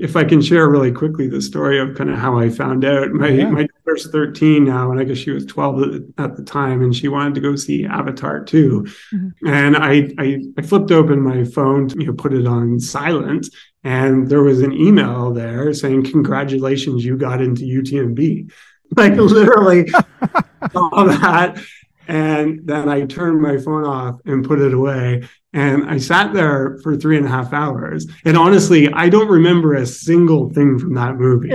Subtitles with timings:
[0.00, 3.10] If I can share really quickly the story of kind of how I found out.
[3.12, 3.50] My Yeah.
[3.50, 5.82] my daughter's 13 now, and I guess she was 12
[6.18, 8.86] at- the time, and she wanted to go see Avatar 2.
[9.14, 9.32] Mhm.
[9.46, 13.48] And I, I I flipped open my phone, to, you know, put it on silent,
[13.84, 18.50] and there was an email there saying, "Congratulations, you got into UTMB."
[18.96, 19.90] Like literally
[20.74, 21.60] all that.
[22.08, 25.28] And then I turned my phone off and put it away.
[25.52, 28.06] And I sat there for three and a half hours.
[28.24, 31.52] And honestly, I don't remember a single thing from that movie.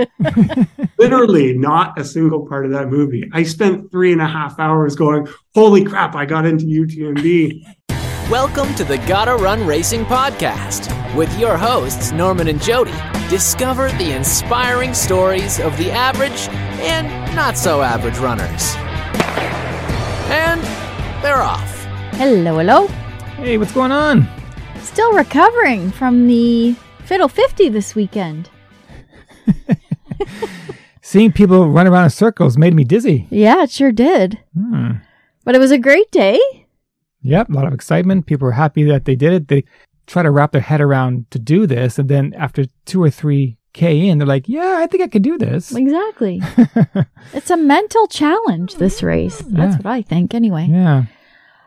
[0.98, 3.28] Literally, not a single part of that movie.
[3.32, 7.64] I spent three and a half hours going, Holy crap, I got into UTMB.
[8.30, 12.94] Welcome to the Gotta Run Racing Podcast with your hosts, Norman and Jody.
[13.28, 16.48] Discover the inspiring stories of the average
[16.80, 18.74] and not so average runners.
[20.26, 20.62] And
[21.22, 21.84] they're off.
[22.14, 22.86] Hello, hello.
[23.36, 24.28] Hey, what's going on?
[24.80, 26.74] Still recovering from the
[27.04, 28.48] Fiddle 50 this weekend.
[31.02, 33.26] Seeing people run around in circles made me dizzy.
[33.30, 34.40] Yeah, it sure did.
[34.56, 34.92] Hmm.
[35.44, 36.40] But it was a great day.
[37.22, 38.26] Yep, a lot of excitement.
[38.26, 39.48] People were happy that they did it.
[39.48, 39.64] They
[40.06, 43.56] try to wrap their head around to do this, and then after two or three
[43.74, 46.40] k in, they're like, "Yeah, I think I could do this." Exactly.
[47.34, 49.38] it's a mental challenge, this race.
[49.40, 49.82] That's Yeah.
[49.82, 50.66] what I think, anyway.
[50.70, 51.04] yeah.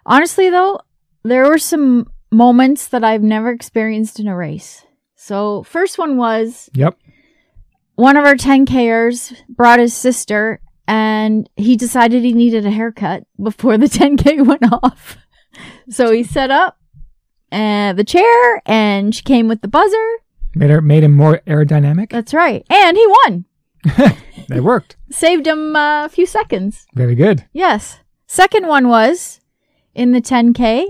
[0.06, 0.80] Honestly, though,
[1.24, 4.86] there were some moments that I've never experienced in a race.
[5.16, 6.98] So, first one was Yep.
[7.96, 13.78] one of our 10Kers brought his sister and he decided he needed a haircut before
[13.78, 15.18] the 10K went off.
[15.90, 16.78] So he set up
[17.52, 20.08] uh, the chair and she came with the buzzer.
[20.58, 22.10] Made her made him more aerodynamic.
[22.10, 22.66] That's right.
[22.70, 23.46] And he won.
[24.50, 24.96] That worked.
[25.12, 26.88] Saved him uh, a few seconds.
[26.94, 27.44] Very good.
[27.52, 28.00] Yes.
[28.28, 29.42] Second one was
[29.94, 30.86] in the 10K,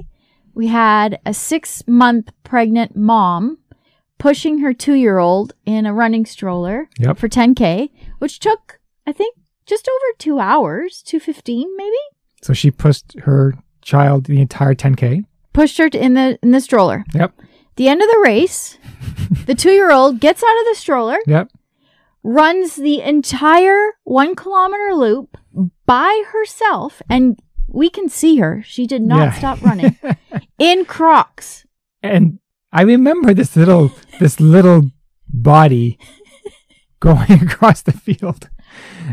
[0.53, 3.57] we had a six month pregnant mom
[4.19, 7.17] pushing her two year old in a running stroller Yep.
[7.17, 11.95] for 10K, which took, I think, just over two hours, 215 maybe.
[12.43, 15.23] So she pushed her child the entire 10k.
[15.53, 17.03] Pushed her in the in the stroller.
[17.15, 17.33] Yep.
[17.77, 18.77] The end of the race,
[19.45, 21.49] the two year old gets out of the stroller, Yep.
[22.23, 25.37] runs the entire one kilometer loop
[25.85, 28.61] by herself, and we can see her.
[28.65, 29.31] She did not Yeah.
[29.33, 29.95] stop running
[30.59, 31.65] in Crocs.
[32.03, 32.39] And
[32.71, 34.91] I remember this little this little
[35.27, 35.97] body
[36.99, 38.49] going across the field.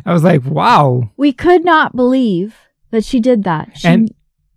[0.05, 2.57] I was like, "Wow!" We could not believe
[2.91, 3.77] that she did that.
[3.79, 4.11] She, And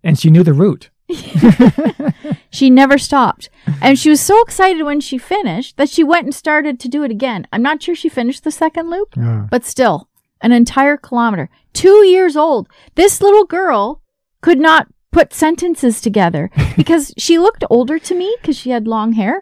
[0.03, 0.89] and she knew the route.
[2.49, 3.49] she never stopped.
[3.81, 7.03] And she was so excited when she finished that she went and started to do
[7.03, 7.47] it again.
[7.51, 9.47] I'm not sure she finished the second loop, Yeah.
[9.49, 10.09] but still,
[10.41, 11.49] an entire kilometer.
[11.73, 12.67] Two years old.
[12.95, 14.01] This little girl
[14.41, 19.13] could not put sentences together because she looked older to me because she had long
[19.13, 19.41] hair.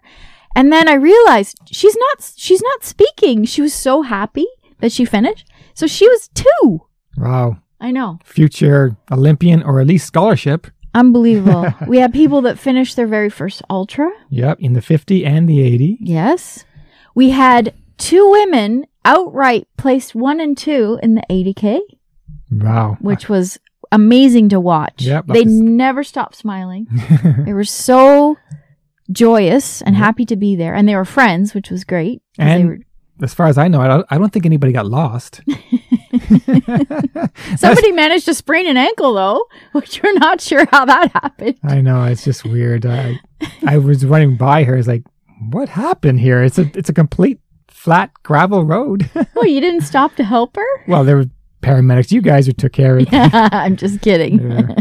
[0.56, 3.44] And then I realized she's not she's not speaking.
[3.46, 4.48] She was so happy
[4.80, 5.46] that she finished.
[5.74, 6.82] So she was two.
[7.18, 7.58] Wow.
[7.82, 8.20] I know.
[8.24, 10.68] Future Olympian or at least scholarship.
[10.96, 11.68] Unbelievable.
[11.88, 14.10] we had people that finished their very first ultra.
[14.30, 15.98] Yep, in the 50 and the 80.
[16.02, 16.66] Yes.
[17.14, 21.80] We had two women outright placed one and two in the 80K,
[22.52, 22.98] Wow.
[23.02, 23.60] which was
[23.92, 25.04] amazing to watch.
[25.04, 26.88] Yep, they never stopped smiling.
[27.46, 28.38] they were so
[29.12, 30.74] joyous and happy to be there.
[30.74, 32.22] And they were friends, which was great.
[32.40, 32.80] And were-
[33.22, 35.42] as far as I know, I don't, I don't think anybody got lost.
[37.58, 41.58] somebody managed to sprain an ankle, though, which we're not sure how that happened.
[41.64, 42.86] I know it's just weird.
[42.86, 43.20] I,
[43.66, 44.76] I was running by her.
[44.76, 45.04] It's like,
[45.50, 46.44] what happened here?
[46.44, 49.10] It's a it's a complete flat gravel road.
[49.36, 50.86] well, you didn't stop to help her?
[50.88, 51.30] well, there were
[51.62, 52.12] paramedics.
[52.12, 53.10] You guys who took care of it.
[53.14, 54.52] I'm just kidding.
[54.52, 54.76] Yeah.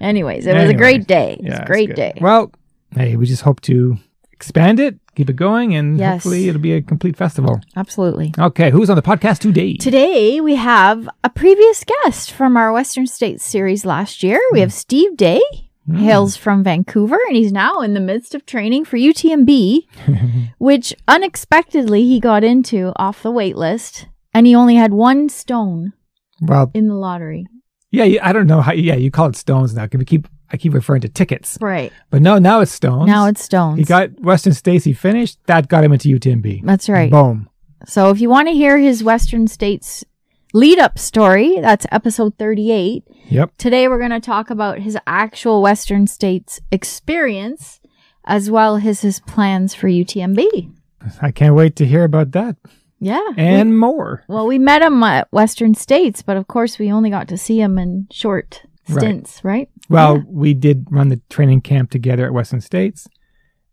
[0.00, 1.38] Anyways, it was a great day.
[1.40, 2.18] It was a great day.
[2.20, 2.52] Well,
[2.94, 3.96] hey, we just hope to
[4.44, 6.12] expand it, keep it going, and Yes.
[6.22, 7.60] hopefully it'll be a complete festival.
[7.76, 8.34] Absolutely.
[8.38, 9.74] Okay, who's on the podcast today?
[9.76, 14.38] Today we have a previous guest from our Western States series last year.
[14.52, 15.40] We have Steve Day,
[15.86, 15.96] Hmm.
[15.96, 19.86] hails from Vancouver, and he's now in the midst of training for UTMB,
[20.58, 25.92] which unexpectedly he got into off the wait list, and he only had one stone
[26.40, 27.46] well, in the lottery.
[27.90, 28.72] yeah, I don't know how.
[28.72, 29.86] Yeah, you call it stones now.
[29.86, 31.92] 'cause We keep I keep referring to tickets, Right.
[32.10, 33.06] but no, now it's stones.
[33.08, 33.78] Now it's stones.
[33.78, 34.84] he got Western States.
[34.84, 35.38] He finished.
[35.46, 36.62] That got him into UTMB.
[36.64, 37.10] That's right.
[37.10, 37.48] Boom.
[37.86, 40.04] So if you want to hear his Western States
[40.52, 43.04] lead up story, that's episode 38.
[43.30, 43.52] Yep.
[43.58, 47.80] Today we're going to talk about his actual Western States experience
[48.24, 50.72] as well as his plans for UTMB.
[51.20, 52.56] I can't wait to hear about that
[53.00, 53.20] Yeah.
[53.36, 54.22] and more.
[54.28, 57.60] well, we met him at Western States, but of course we only got to see
[57.60, 58.62] him in short.
[58.88, 59.68] Stints, right?
[59.88, 60.22] Well, Yeah.
[60.28, 63.06] we did run the training camp together at Western States,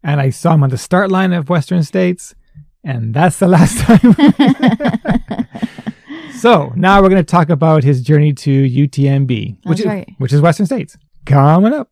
[0.04, 2.36] and I saw him on the start line of Western States,
[2.84, 4.00] And that's the last time.
[6.34, 10.34] so now we're going to talk about his journey to UTMB, which That's is, which
[10.34, 10.98] is Western States.
[11.26, 11.90] Coming up.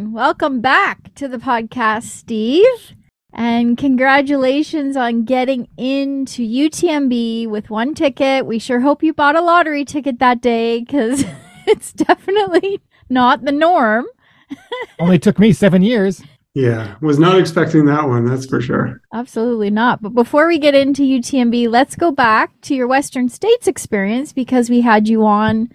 [0.00, 2.94] Welcome back to the podcast, Steve.
[3.34, 8.46] And congratulations on getting into UTMB with one ticket.
[8.46, 11.24] We sure hope you bought a lottery ticket that day because
[11.68, 14.06] it's definitely not the norm.
[14.98, 16.22] Only took me seven years.
[16.54, 18.24] Yeah, was not expecting that one.
[18.24, 19.02] That's for sure.
[19.12, 20.00] Absolutely not.
[20.00, 24.70] But before we get into UTMB, let's go back to your Western States experience because
[24.70, 25.68] we had you on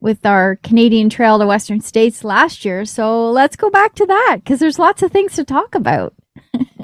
[0.00, 2.84] with our Canadian Trail to Western States last year.
[2.84, 6.12] So let's go back to that because there's lots of things to talk about.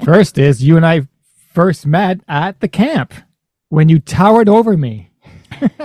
[0.03, 1.07] First is you and I
[1.53, 3.13] first met at the camp
[3.69, 5.09] when you towered over me.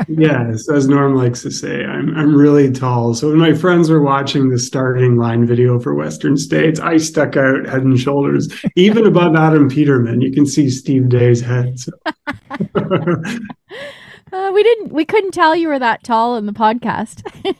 [0.09, 3.15] Yes, as Norm likes to say, I'm I'm really tall.
[3.15, 7.37] So when my friends were watching the starting line video for Western States, I stuck
[7.37, 10.21] out head and shoulders, even above Adam Peterman.
[10.21, 11.79] You can see Steve Day's head.
[11.79, 11.93] So.
[14.31, 17.23] Uh, we didn't, we couldn't tell you were that tall in the podcast.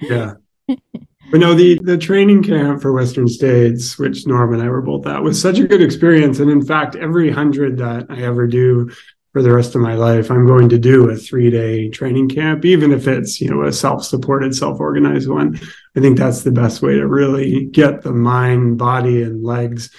[0.00, 0.34] yeah.
[0.66, 5.06] But no, the the training camp for Western States, which Norm and I were both
[5.06, 6.40] at, was such a good experience.
[6.40, 8.90] And in fact, every hundred that I ever do
[9.32, 12.64] for the rest of my life, I'm going to do a three day training camp,
[12.64, 15.58] even if it's you know a self supported, self organized one.
[15.96, 19.90] I think that's the best way to really get the mind, body, and legs,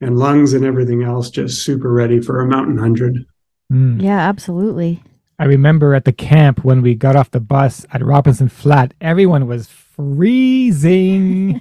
[0.00, 3.24] and lungs and everything else just super ready for a mountain hundred.
[3.72, 4.00] Mm.
[4.00, 5.02] yeah, absolutely.
[5.38, 9.46] I remember at the camp when we got off the bus at Robinson Flat, everyone
[9.46, 11.60] was freezing.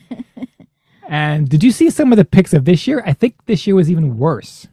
[1.10, 3.04] and did you see some of the pics of this year?
[3.06, 4.68] I think this year was even worse.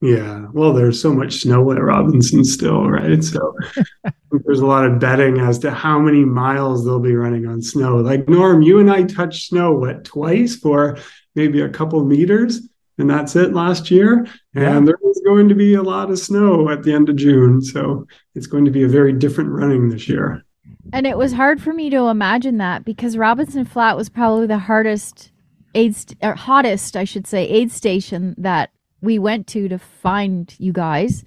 [0.00, 3.22] Yeah, well, there's so much snow at Robinson still, right?
[3.24, 3.52] So
[4.44, 7.96] there's a lot of betting as to how many miles they'll be running on snow.
[7.96, 10.98] Like Norm, you and I touched snow what twice for
[11.34, 12.60] maybe a couple meters,
[12.98, 14.18] and that's it last year.
[14.54, 14.80] And Yeah.
[14.80, 18.06] there is going to be a lot of snow at the end of June, so
[18.36, 20.44] it's going to be a very different running this year.
[20.92, 24.58] And it was hard for me to imagine that because Robinson Flat was probably the
[24.58, 25.32] hardest
[25.74, 30.54] aid, st- or hottest, I should say, aid station that we went to to find
[30.58, 31.24] you guys.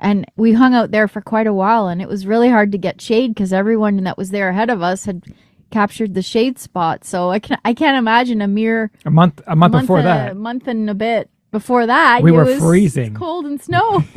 [0.00, 2.78] And we hung out there for quite a while, and it was really hard to
[2.78, 5.22] get shade because everyone that was there ahead of us had
[5.70, 7.04] captured the shade spot.
[7.04, 10.32] So I can I can't imagine a mere A month a month, before and, that.
[10.32, 12.22] a month and a bit before that.
[12.22, 13.14] We it were was freezing.
[13.14, 14.02] cold and snow.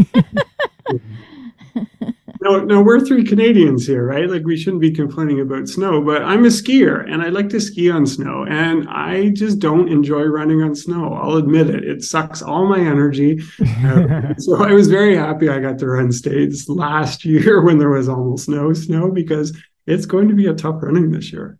[2.45, 4.30] No, no, we're three Canadians here, right?
[4.30, 7.59] Like we shouldn't be complaining about snow, but I'm a skier and I like to
[7.59, 11.12] ski on snow and I just don't enjoy running on snow.
[11.15, 11.83] I'll admit it.
[11.83, 13.42] It sucks all my energy.
[13.83, 17.89] Uh, so I was very happy I got to run states last year when there
[17.89, 19.57] was almost no snow because
[19.88, 21.57] it's going to be a tough running this year.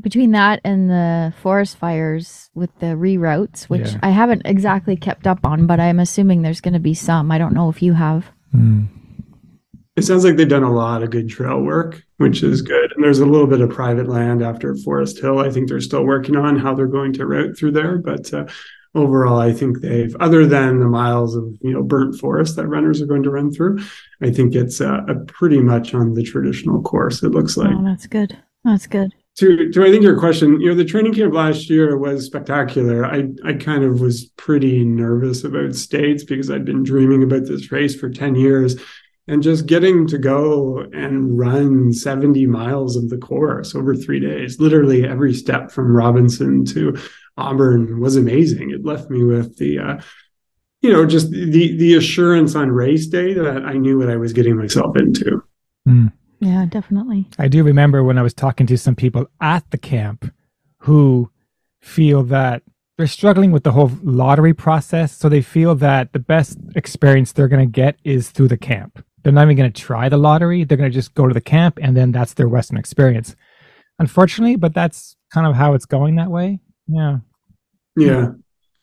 [0.00, 4.00] between that and the forest fires with the reroutes, which Yeah.
[4.02, 7.30] I haven't exactly kept up on, but I'm assuming there's going to be some.
[7.30, 8.26] I don't know if you have.
[8.52, 8.88] Mm.
[9.98, 12.92] It sounds like they've done a lot of good trail work, which is good.
[12.94, 15.40] And there's a little bit of private land after Forest Hill.
[15.40, 18.46] I think they're still working on how they're going to route through there, but uh,
[18.94, 23.02] overall, I think they've, other than the miles of you know burnt forest that runners
[23.02, 23.80] are going to run through,
[24.22, 27.20] I think it's uh, a pretty much on the traditional course.
[27.24, 27.74] It looks like.
[27.74, 28.38] oh, that's good.
[28.64, 29.12] That's good.
[29.38, 33.04] to to I think your question, you know, the training camp last year was spectacular.
[33.04, 37.72] I I kind of was pretty nervous about states because I'd been dreaming about this
[37.72, 38.76] race for 10 years
[39.28, 44.58] and just getting to go and run 70 miles of the course over 3 days.
[44.58, 46.98] Literally every step from Robinson to
[47.36, 48.70] Auburn was amazing.
[48.70, 50.00] It left me with the uh
[50.80, 54.32] you know, just the the assurance on race day that I knew what I was
[54.32, 55.42] getting myself into.
[55.88, 56.12] Mm.
[56.40, 57.28] Yeah, definitely.
[57.38, 60.32] I do remember when I was talking to some people at the camp
[60.78, 61.30] who
[61.80, 62.62] feel that
[62.96, 65.16] they're struggling with the whole lottery process.
[65.16, 69.04] So they feel that the best experience they're going to get is through the camp.
[69.22, 70.64] They're not even going to try the lottery.
[70.64, 73.34] They're going to just go to the camp and then that's their Western experience.
[73.98, 76.60] Unfortunately, but that's kind of how it's going that way.
[76.86, 77.18] Yeah.
[77.96, 78.30] Yeah.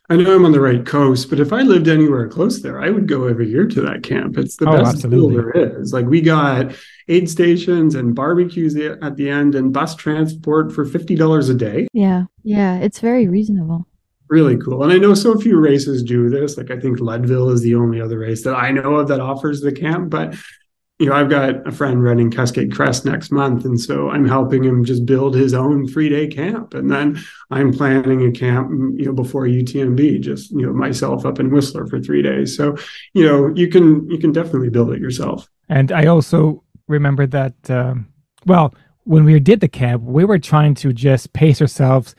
[0.07, 2.91] I know I'm on the right coast, but if I lived anywhere close there, I
[2.91, 4.37] would go every year to that camp.
[4.37, 5.35] It's the Oh, best deal absolutely.
[5.37, 5.93] there is.
[5.93, 6.75] Like we got
[7.07, 11.87] aid stations and barbecues at the end and bus transport for $50 a day.
[11.93, 12.25] Yeah.
[12.43, 13.87] Yeah, it's very reasonable.
[14.35, 14.83] Really cool.
[14.83, 16.57] And I know so few races do this.
[16.57, 19.61] Like I think Leadville is the only other race that I know of that offers
[19.61, 20.35] the camp, but
[20.99, 24.61] you know, I've got a friend running Cascade Crest next month, and so I'm helping
[24.61, 27.17] him just build his own three day camp, and then
[27.49, 31.87] I'm planning a camp, you know, before UTMB, just you know, myself up in Whistler
[31.87, 32.57] for three days.
[32.57, 32.75] So,
[33.13, 35.47] you know, you can you can definitely build it yourself.
[35.69, 38.09] And I also remember that, um,
[38.45, 38.75] well,
[39.05, 42.15] when we did the camp, we were trying to just pace ourselves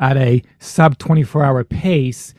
[0.00, 2.34] at a sub 24 hour pace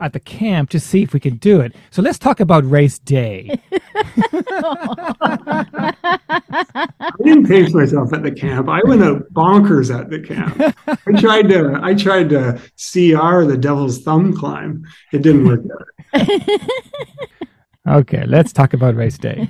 [0.00, 1.74] at the camp to see if we could do it.
[1.90, 3.60] So let's talk about race day.
[3.90, 5.94] I
[7.22, 8.68] didn't pace myself at the camp.
[8.68, 10.60] I went out bonkers at the camp.
[10.86, 14.86] I tried to I tried to CR the devil's thumb climb.
[15.12, 15.60] It didn't work
[16.14, 16.28] out.
[18.00, 19.48] okay, let's talk about race day.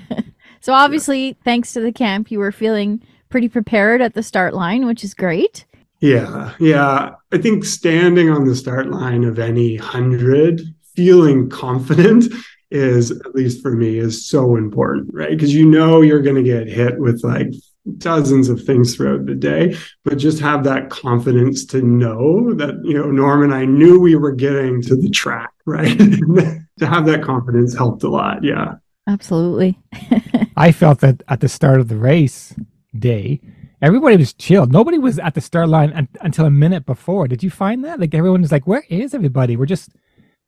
[0.60, 4.86] So obviously, thanks to the camp, you were feeling pretty prepared at the start line,
[4.86, 5.66] which is great.
[6.00, 7.14] Yeah, yeah.
[7.32, 10.60] I think standing on the start line of any hundred,
[10.94, 12.32] feeling confident
[12.70, 15.30] is, at least for me, is so important, right?
[15.30, 17.52] Because you know you're going to get hit with like
[17.96, 22.94] dozens of things throughout the day, but just have that confidence to know that, you
[22.94, 25.98] know, Norm and I knew we were getting to the track, right?
[25.98, 28.44] to have that confidence helped a lot.
[28.44, 28.74] Yeah.
[29.06, 29.78] Absolutely.
[30.56, 32.54] I felt that at the start of the race
[32.96, 33.40] day,
[33.82, 34.72] everybody was chilled.
[34.72, 37.28] Nobody was at the start line un- until a minute before.
[37.28, 38.00] Did you find that?
[38.00, 39.90] Like everyone was like, "Where is everybody?" We're just.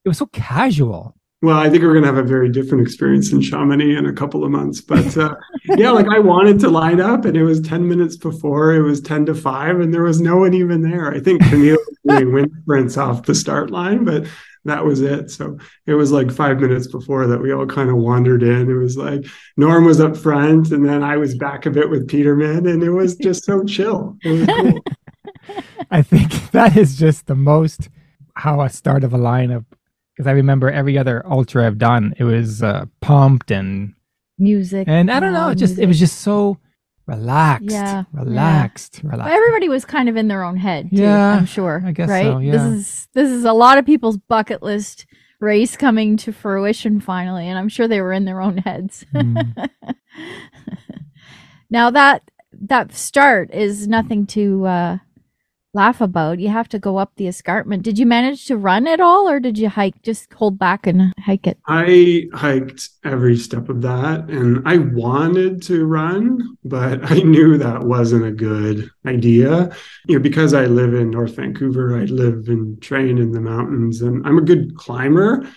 [0.05, 1.15] It was so casual.
[1.43, 4.13] Well, I think we're going to have a very different experience in Chamonix in a
[4.13, 4.83] couple of months.
[4.83, 5.35] But uh,
[5.65, 9.01] yeah, like I wanted to line up, and it was 10 minutes before, it was
[9.01, 11.11] 10 to 5, and there was no one even there.
[11.11, 14.27] I think Camille was doing wind sprints off the start line, but
[14.65, 15.31] that was it.
[15.31, 18.71] So it was like five minutes before that we all kind of wandered in.
[18.71, 19.27] It was like
[19.57, 22.91] Norm was up front, and then I was back a bit with Peterman, and it
[22.91, 24.17] was just so chill.
[24.23, 24.85] It was cool.
[25.91, 27.89] I think that is just the most
[28.35, 29.65] how a start of a lineup
[30.17, 33.95] because I remember every other ultra I've done, it was uh, pumped and
[34.39, 34.87] Music.
[34.89, 36.59] and I don't know, loud it just it was just so
[37.11, 39.33] relaxed, Yeah, relaxed, But relaxed.
[39.35, 41.83] everybody was kind of in their own head, too, Yeah, I'm sure.
[41.85, 42.25] I guess right?
[42.25, 42.53] so, yeah.
[42.53, 45.07] This is this is a lot of people's bucket list
[45.41, 49.05] race coming to fruition finally, and I'm sure they were in their own heads.
[49.15, 49.69] Mm.
[51.71, 52.23] now that
[52.63, 54.99] that start is nothing to uh,
[55.73, 56.41] laugh about.
[56.41, 57.83] You have to go up the escarpment.
[57.83, 60.03] Did you manage to run at all, or did you hike?
[60.03, 61.59] Just hold back and hike it.
[61.67, 67.85] I hiked every step of that and I wanted to run, but I knew that
[67.85, 69.75] wasn't a good idea.
[70.07, 74.03] You know, because I live in North Vancouver, I live and train in the mountains
[74.03, 75.49] and I'm a good climber.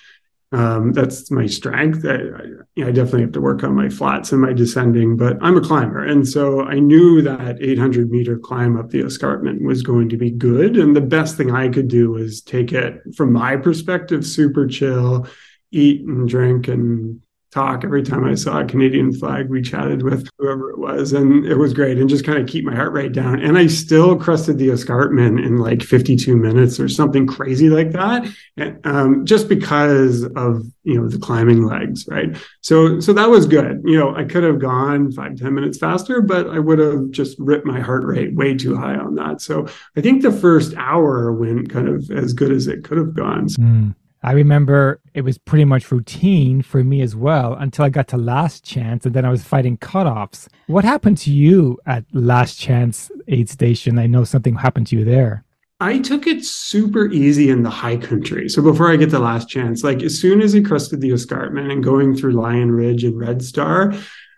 [0.53, 2.05] Um, that's my strength.
[2.05, 2.43] I, I,
[2.75, 5.57] you know, I definitely have to work on my flats and my descending, but I'm
[5.57, 6.05] a climber.
[6.05, 10.29] And so I knew that 800 meter climb up the escarpment was going to be
[10.29, 10.77] good.
[10.77, 15.27] And the best thing I could do was take it, from my perspective, super chill,
[15.72, 17.23] eat and drink and
[17.53, 19.50] talk every time I saw a Canadian flag.
[19.50, 21.98] We chatted with whoever it was, and it was great.
[21.98, 23.39] And just kind of keep my heart rate down.
[23.39, 28.27] And I still crested the escarpment in like 52 minutes or something crazy like that,
[28.57, 32.36] and, um, just because of you know the climbing legs, right?
[32.62, 33.81] So so that was good.
[33.86, 37.38] You know, I could have gone five ten minutes faster, but I would have just
[37.39, 39.41] ripped my heart rate way too high on that.
[39.41, 43.13] So I think the first hour went kind of as good as it could have
[43.13, 43.48] gone.
[43.48, 43.95] Mm.
[44.24, 48.18] I remember it was pretty much routine for me as well until I got to
[48.18, 50.48] last chance and then I was fighting cutoffs.
[50.68, 54.00] What happened to you at last chance aid station?
[54.00, 55.44] I know something happened to you there.
[55.82, 58.48] I took it super easy in the high country.
[58.48, 61.70] So before I get to last chance, like as soon as I crested the escarpment
[61.70, 63.94] and going through Lyon Ridge and Red Star,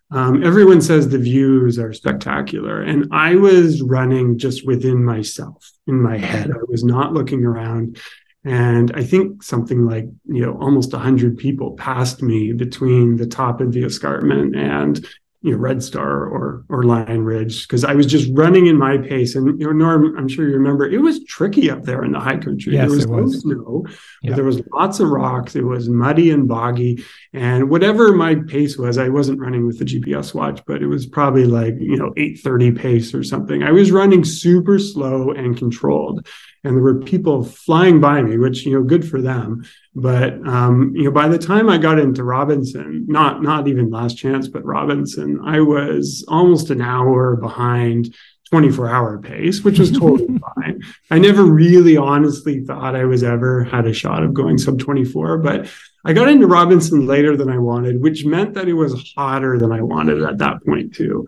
[0.10, 2.82] um, everyone says the views are spectacular.
[2.82, 6.50] And I was running just within myself, in my head.
[6.50, 8.00] I was not looking around.
[8.46, 13.60] And I think something like, you know, almost 100 people passed me between the top
[13.60, 15.04] of the escarpment and,
[15.42, 18.98] you know, Red Star or or Lyon Ridge because I was just running in my
[18.98, 19.36] pace.
[19.36, 22.20] And you know, Norm, I'm sure you remember, it was tricky up there in the
[22.20, 22.74] high country.
[22.74, 23.42] Yes, there was it no was.
[23.42, 23.86] snow,
[24.24, 25.56] there was lots of rocks.
[25.56, 27.04] It was muddy and boggy.
[27.32, 31.06] And whatever my pace was, I wasn't running with the GPS watch, but it was
[31.06, 33.62] probably like, you know, 830 pace or something.
[33.62, 36.26] I was running super slow and controlled.
[36.66, 39.66] And there were people flying by me, which, you know, good for them.
[39.94, 44.18] But um, you know, by the time I got into Robinson, not not even last
[44.18, 48.14] chance, but Robinson, I was almost an hour behind
[48.50, 50.82] 24 hour pace, which was totally fine.
[51.10, 55.40] I never really honestly thought I was ever had a shot of going sub 24,
[55.40, 55.68] but
[56.04, 59.72] I got into Robinson later than I wanted, which meant that it was hotter than
[59.72, 61.28] I wanted at that point too.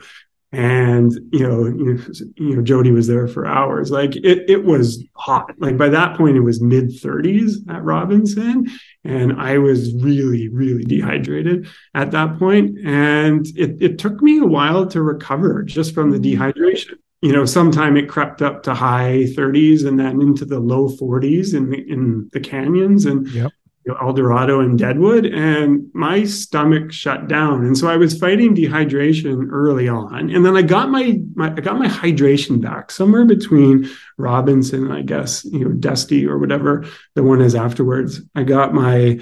[0.53, 2.03] And you know, you know,
[2.35, 3.91] you know, Jody was there for hours.
[3.91, 5.51] Like it, it was hot.
[5.59, 8.67] Like by that point, it was mid 30s at Robinson,
[9.03, 12.77] and I was really, really dehydrated at that point.
[12.85, 16.41] And it, it took me a while to recover just from the mm-hmm.
[16.41, 20.87] dehydration you know, sometime it crept up to high 30s and then into the low
[20.87, 23.05] 40s in the, in the canyons.
[23.05, 23.51] And Yep.
[23.87, 27.65] You know, El Dorado and Deadwood, and my stomach shut down.
[27.65, 31.61] And so I was fighting dehydration early on, and then I got my, my I
[31.61, 37.23] got my hydration back somewhere between Robinson, I guess, you know, Dusty or whatever the
[37.23, 38.19] one is afterwards.
[38.35, 39.21] I got my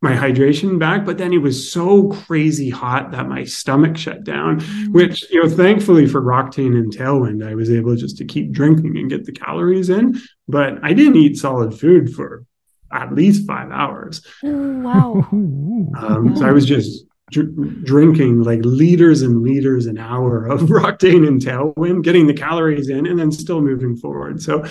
[0.00, 4.60] my hydration back, but then it was so crazy hot that my stomach shut down,
[4.60, 4.92] mm-hmm.
[4.92, 8.96] which, you know, thankfully for Roctane and Tailwind, I was able just to keep drinking
[8.96, 10.18] and get the calories in.
[10.46, 12.46] But I didn't eat solid food for
[12.92, 14.24] at least five hours.
[14.44, 15.28] Oh, wow.
[15.32, 21.26] um, so I was just dr- drinking like liters and liters an hour of Roctane
[21.26, 24.42] and Tailwind, getting the calories in and then still moving forward.
[24.42, 24.64] So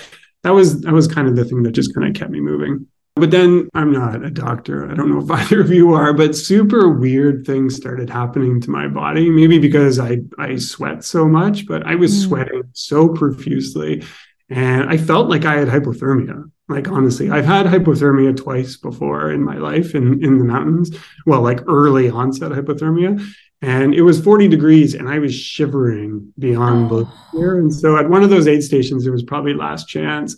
[0.43, 2.87] that was that was kind of the thing that just kind of kept me moving.
[3.15, 4.89] But then I'm not a doctor.
[4.89, 8.69] I don't know if either of you are, but super weird things started happening to
[8.69, 9.29] my body.
[9.29, 12.27] Maybe because I, I sweat so much, but I was mm.
[12.27, 14.03] sweating so profusely.
[14.49, 16.49] And I felt like I had hypothermia.
[16.69, 20.91] Like, honestly, I've had hypothermia twice before in my life in, in the mountains.
[21.25, 23.25] Well, like early onset hypothermia.
[23.61, 26.89] And it was 40 degrees and I was shivering beyond oh.
[26.89, 27.07] belief.
[27.33, 30.35] And so at one of those aid stations, it was probably last chance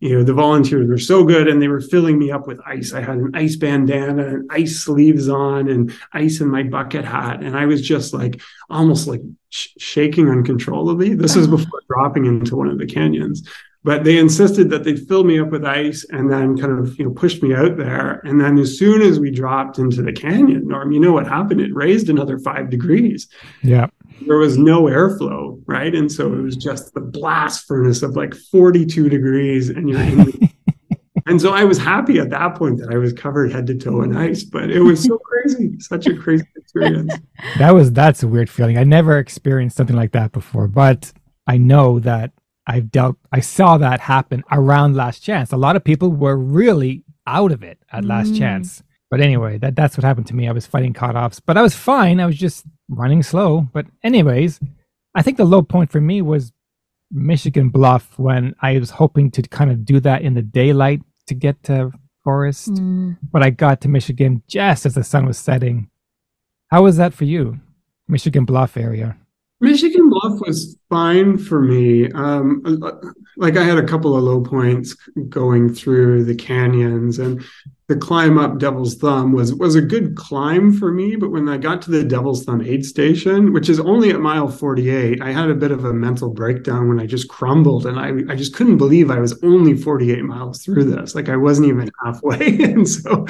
[0.00, 2.92] you know the volunteers were so good and they were filling me up with ice.
[2.92, 7.42] I had an ice bandana and ice sleeves on and ice in my bucket hat.
[7.42, 8.40] And i was just like
[8.70, 11.14] almost like sh- shaking uncontrollably.
[11.14, 13.48] This was before dropping into one of the canyons.
[13.84, 17.04] But they insisted that they'd fill me up with ice and then kind of you
[17.04, 18.20] know pushed me out there.
[18.24, 21.60] And then as soon as we dropped into the canyon norm you know what happened?
[21.60, 23.28] It raised another five degrees.
[23.62, 23.88] Yeah
[24.26, 25.94] there was no airflow, right?
[25.94, 30.16] And so it was just the blast furnace of like 42 degrees, and you're in.
[30.16, 30.48] The,
[31.26, 34.02] and so I was happy at that point that I was covered head to toe
[34.02, 37.12] in ice, but it was so crazy, such a crazy experience.
[37.58, 38.78] That was that's a weird feeling.
[38.78, 41.12] I never experienced something like that before, but
[41.46, 42.32] I know that
[42.66, 43.16] I've dealt.
[43.32, 45.52] I saw that happen around Last Chance.
[45.52, 48.38] A lot of people were really out of it at Last mm.
[48.38, 48.82] Chance.
[49.10, 50.48] But anyway, that that's what happened to me.
[50.48, 52.20] I was fighting cut-offs, but I was fine.
[52.20, 53.66] I was just running slow.
[53.72, 54.60] But anyways,
[55.14, 56.52] I think the low point for me was
[57.10, 61.34] Michigan Bluff when I was hoping to kind of do that in the daylight to
[61.34, 61.92] get to
[62.24, 63.16] Forest, mm.
[63.32, 65.88] but I got to Michigan just as the sun was setting.
[66.70, 67.60] How was that for you,
[68.06, 69.16] Michigan Bluff area?
[69.60, 72.10] Michigan Bluff was fine for me.
[72.12, 72.62] Um,
[73.36, 74.94] like I had a couple of low points
[75.28, 77.42] going through the canyons, and
[77.88, 81.16] the climb up Devil's Thumb was was a good climb for me.
[81.16, 84.48] But when I got to the Devil's Thumb aid station, which is only at mile
[84.48, 87.98] forty eight, I had a bit of a mental breakdown when I just crumbled, and
[87.98, 91.16] I I just couldn't believe I was only forty eight miles through this.
[91.16, 93.26] Like I wasn't even halfway, and so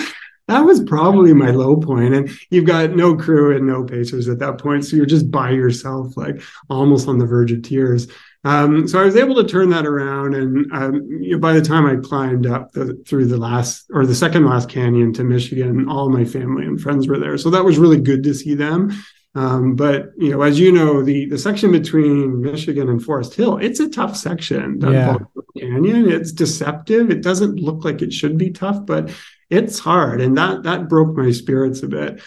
[0.48, 2.14] that was probably my low point.
[2.14, 4.84] And you've got no crew and no pacers at that point.
[4.84, 8.08] So you're just by yourself, like almost on the verge of tears.
[8.44, 10.34] Um, so I was able to turn that around.
[10.34, 14.06] And um, you know, by the time I climbed up the, through the last or
[14.06, 17.36] the second last canyon to Michigan, all my family and friends were there.
[17.36, 18.90] So that was really good to see them.
[19.34, 23.58] Um, but you know, as you know, the the section between Michigan and Forest Hill,
[23.58, 24.80] it's a tough section.
[24.80, 25.18] Yeah.
[25.58, 27.10] Canyon, it's deceptive.
[27.10, 29.10] It doesn't look like it should be tough, but
[29.50, 32.20] it's hard, and that that broke my spirits a bit.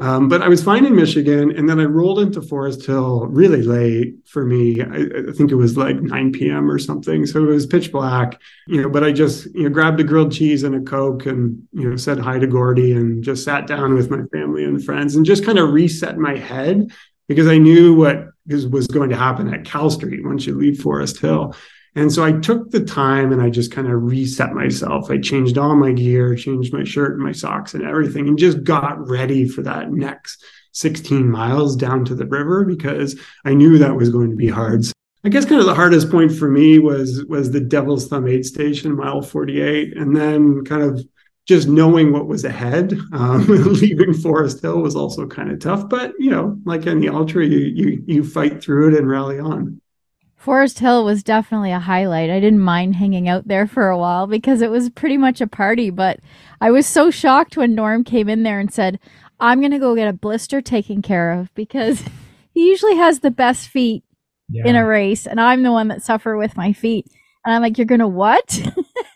[0.00, 3.62] Um, but I was fine in Michigan, and then I rolled into Forest Hill really
[3.62, 4.80] late for me.
[4.80, 6.70] I, I, think it was like 9 p.m.
[6.70, 8.40] or something, so it was pitch black.
[8.68, 11.66] You know, but I just you know grabbed a grilled cheese and a coke, and
[11.72, 15.16] you know said hi to Gordy, and just sat down with my family and friends,
[15.16, 16.92] and just kind of reset my head
[17.26, 21.18] because I knew what was going to happen at Cal Street once you leave Forest
[21.18, 21.54] Hill.
[21.98, 25.10] And so I took the time and I just kind of reset myself.
[25.10, 28.62] I changed all my gear, changed my shirt and my socks and everything, and just
[28.62, 33.96] got ready for that next 16 miles down to the river because I knew that
[33.96, 34.84] was going to be hard.
[34.84, 34.92] So
[35.24, 38.46] I guess kind of the hardest point for me was was the Devil's Thumb aid
[38.46, 41.04] station, mile 48, and then kind of
[41.48, 42.96] just knowing what was ahead.
[43.12, 47.44] Um, leaving Forest Hill was also kind of tough, but you know, like any ultra,
[47.44, 49.80] you you you fight through it and rally on.
[50.38, 52.30] Forest Hill was definitely a highlight.
[52.30, 55.48] I didn't mind hanging out there for a while because it was pretty much a
[55.48, 56.20] party, but
[56.60, 59.00] I was so shocked when Norm came in there and said,
[59.40, 62.04] I'm going to go get a blister taken care of because
[62.54, 64.04] he usually has the best feet
[64.48, 64.64] yeah.
[64.64, 67.06] in a race, and I'm the one that suffer with my feet.
[67.44, 68.60] And I'm like, You're going to what?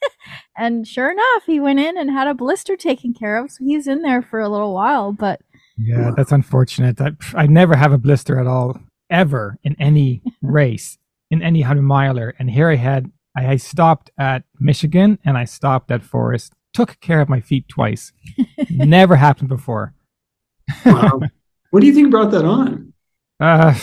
[0.56, 3.52] and sure enough, he went in and had a blister taken care of.
[3.52, 5.40] So he's in there for a little while, but.
[5.78, 7.00] Yeah, that's unfortunate.
[7.00, 8.76] I, I never have a blister at all,
[9.08, 10.98] ever in any race
[11.32, 12.34] in any hundred miler.
[12.38, 17.22] And here I had, I stopped at Michigan and I stopped at Forest, took care
[17.22, 18.12] of my feet twice.
[18.70, 19.94] Never happened before.
[20.84, 21.20] wow.
[21.70, 22.92] What do you think brought that on?
[23.40, 23.74] Uh,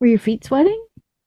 [0.00, 0.80] Were your feet sweating?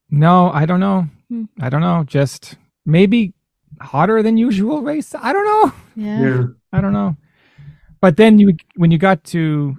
[0.10, 1.10] No, I don't know.
[1.30, 1.44] Hmm.
[1.60, 2.06] I don't know.
[2.08, 3.34] Just maybe
[3.82, 5.13] hotter than usual race.
[5.13, 5.74] I don't know.
[5.98, 6.22] Yeah.
[6.22, 6.44] Yeah.
[6.72, 7.18] I don't know.
[8.00, 9.78] But then you when you got to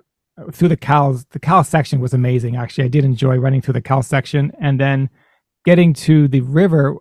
[0.52, 2.56] through the cows, the cow section was amazing.
[2.56, 5.08] Actually, I did enjoy running through the cow section, and then
[5.68, 6.96] getting to the river.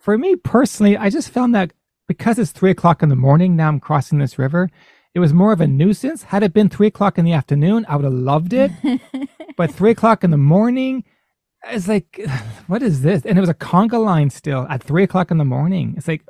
[0.00, 1.74] For me personally, I just found that
[2.08, 4.70] because it's three o'clock in the morning now, I'm crossing this river.
[5.14, 6.22] It was more of a nuisance.
[6.22, 8.70] Had it been three o'clock in the afternoon, I would have loved it.
[9.58, 11.04] but three o'clock in the morning,
[11.68, 12.18] it's like,
[12.66, 13.26] what is this?
[13.26, 15.92] And it was a conga line still at three o'clock in the morning.
[15.98, 16.22] It's like,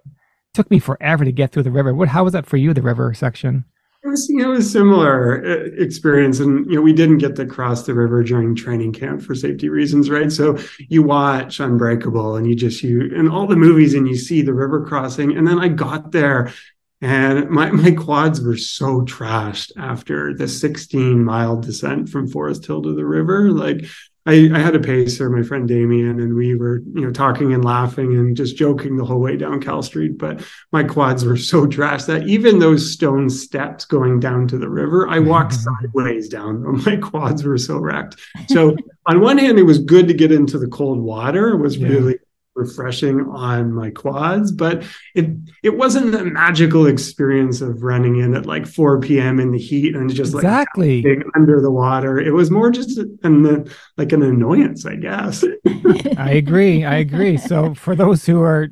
[0.54, 1.94] took me forever to get through the river.
[1.94, 2.08] What?
[2.08, 2.74] How was that for you?
[2.74, 3.66] The river section?
[4.04, 7.46] It was, you know, a similar uh, experience, and you know, we didn't get to
[7.46, 10.30] cross the river during training camp for safety reasons, right?
[10.32, 14.42] So you watch Unbreakable, and you just you and all the movies, and you see
[14.42, 16.52] the river crossing, and then I got there,
[17.00, 22.82] and my my quads were so trashed after the 16 mile descent from Forest Hill
[22.82, 23.84] to the river, like
[24.24, 27.64] I, I, had a pacer, my friend Damien, and we were, you know, talking and
[27.64, 30.16] laughing and just joking the whole way down Cal Street.
[30.16, 34.68] But my quads were so trashed that even those stone steps going down to the
[34.68, 35.84] river, I walked mm-hmm.
[35.84, 36.82] sideways down them.
[36.86, 38.20] My quads were so wrecked.
[38.48, 41.48] So on one hand, it was good to get into the cold water.
[41.48, 41.88] It was yeah.
[41.88, 42.18] really
[42.54, 44.84] refreshing on my quads, but
[45.14, 45.30] it
[45.62, 49.40] it wasn't the magical experience of running in at like 4 p.m.
[49.40, 52.18] in the heat and just exactly like under the water.
[52.18, 55.44] It was more just an like an annoyance, I guess.
[56.16, 56.84] I agree.
[56.84, 57.36] I agree.
[57.36, 58.68] So for those who are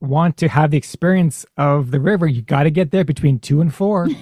[0.00, 3.60] want to have the experience of the river, you got to get there between two
[3.60, 4.08] and four.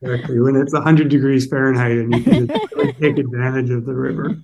[0.00, 4.36] exactly when it's 100 degrees Fahrenheit and you can really take advantage of the river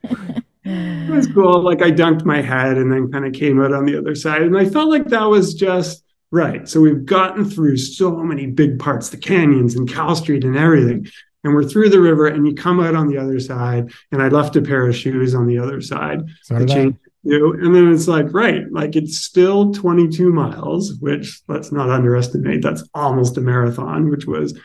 [0.65, 1.61] it was cool.
[1.63, 4.43] Like I dunked my head and then kind of came out on the other side.
[4.43, 6.69] And I felt like that was just right.
[6.69, 11.07] So we've gotten through so many big parts, the canyons and Cal Street and everything.
[11.45, 13.93] And we're through the river and you come out on the other side.
[14.11, 17.53] And I left a pair of shoes on the other side so to change you.
[17.53, 22.63] And then it's like, right, like it's still 22 miles, which let's not underestimate.
[22.63, 24.59] That's almost a marathon, which was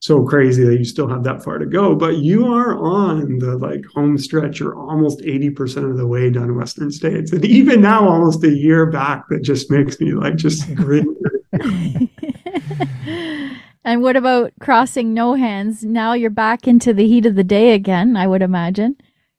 [0.00, 3.56] so crazy that you still have that far to go but you are on the
[3.56, 4.60] like home stretch.
[4.60, 7.32] You're almost 80% of the way done western states.
[7.32, 11.16] And even now almost a year back that just makes me like just grin.
[13.86, 15.84] And what about crossing no hands?
[15.84, 18.96] Now you're back into the heat of the day again i would imagine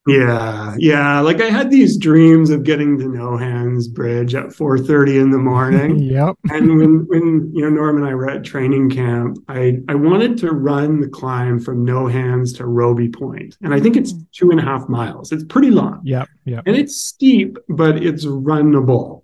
[0.08, 1.20] yeah, yeah.
[1.20, 5.38] Like I had these dreams of getting to No Hands Bridge at 4:30 in the
[5.38, 6.00] morning.
[6.00, 6.36] yep.
[6.52, 10.38] and when when you know Norm and I were at training camp, I I wanted
[10.40, 14.26] to run the climb from No Hands to Robie Point, and I think it's mm.
[14.32, 15.32] two and a half miles.
[15.32, 16.02] It's pretty long.
[16.04, 16.28] Yep.
[16.46, 16.64] Yep.
[16.66, 19.24] And it's steep, but it's runnable.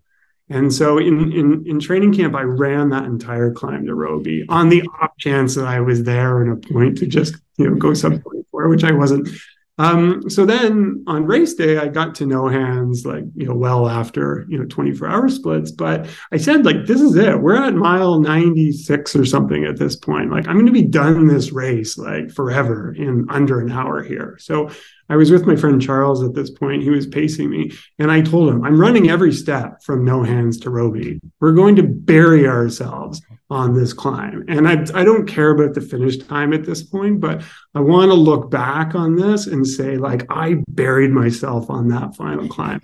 [0.49, 4.69] And so in, in, in training camp, I ran that entire climb to Robie on
[4.69, 7.93] the off chance that I was there in a point to just, you know, go
[7.93, 9.29] sub 24, which I wasn't.
[9.79, 13.89] Um, so then on race day, I got to No Hands like, you know, well
[13.89, 15.71] after, you know, 24 hour splits.
[15.71, 17.41] But I said, like, this is it.
[17.41, 20.31] We're at mile 96 or something at this point.
[20.31, 24.37] Like, I'm going to be done this race like forever in under an hour here.
[24.39, 24.69] So
[25.09, 26.83] I was with my friend Charles at this point.
[26.83, 27.71] He was pacing me.
[27.99, 31.19] And I told him, I'm running every step from No Hands to Robie.
[31.39, 34.45] We're going to bury ourselves on this climb.
[34.47, 37.43] And I, I don't care about the finish time at this point, but
[37.75, 42.15] I want to look back on this and say, like, I buried myself on that
[42.15, 42.81] final climb.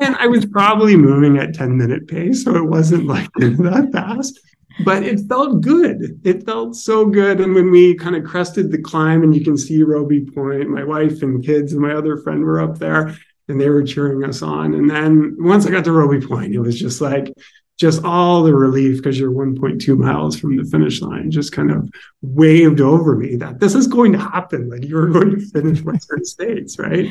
[0.00, 2.44] and I was probably moving at 10 minute pace.
[2.44, 4.38] So it wasn't like that fast,
[4.84, 6.20] but it felt good.
[6.24, 7.40] It felt so good.
[7.40, 10.84] And when we kind of crested the climb and you can see Robie Point, my
[10.84, 13.16] wife and kids and my other friend were up there
[13.48, 14.74] and they were cheering us on.
[14.74, 17.32] And then once I got to Robie Point, it was just like,
[17.78, 21.90] just all the relief because you're 1.2 miles from the finish line just kind of
[22.20, 24.68] waved over me that this is going to happen.
[24.68, 27.08] Like you're going to finish Western States, right?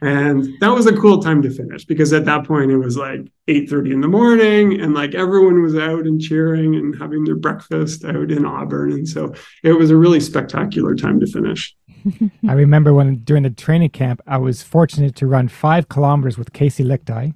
[0.00, 3.20] And that was a cool time to finish because at that point it was like
[3.48, 8.04] 8:30 in the morning and like everyone was out and cheering and having their breakfast
[8.04, 8.92] out in Auburn.
[8.92, 11.74] And so it was a really spectacular time to finish.
[12.48, 16.52] I remember when during the training camp, I was fortunate to run five kilometers with
[16.52, 17.34] Kaci Lickteig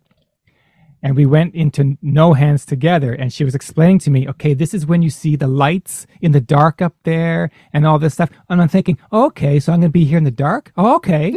[1.02, 3.12] and we went into no hands together.
[3.12, 6.32] And she was explaining to me okay this is when you see the lights in
[6.32, 8.30] the dark up there and all this stuff.
[8.48, 10.72] And i'm thinking okay so i'm going to be here in the dark?
[10.76, 11.36] Oh, okay.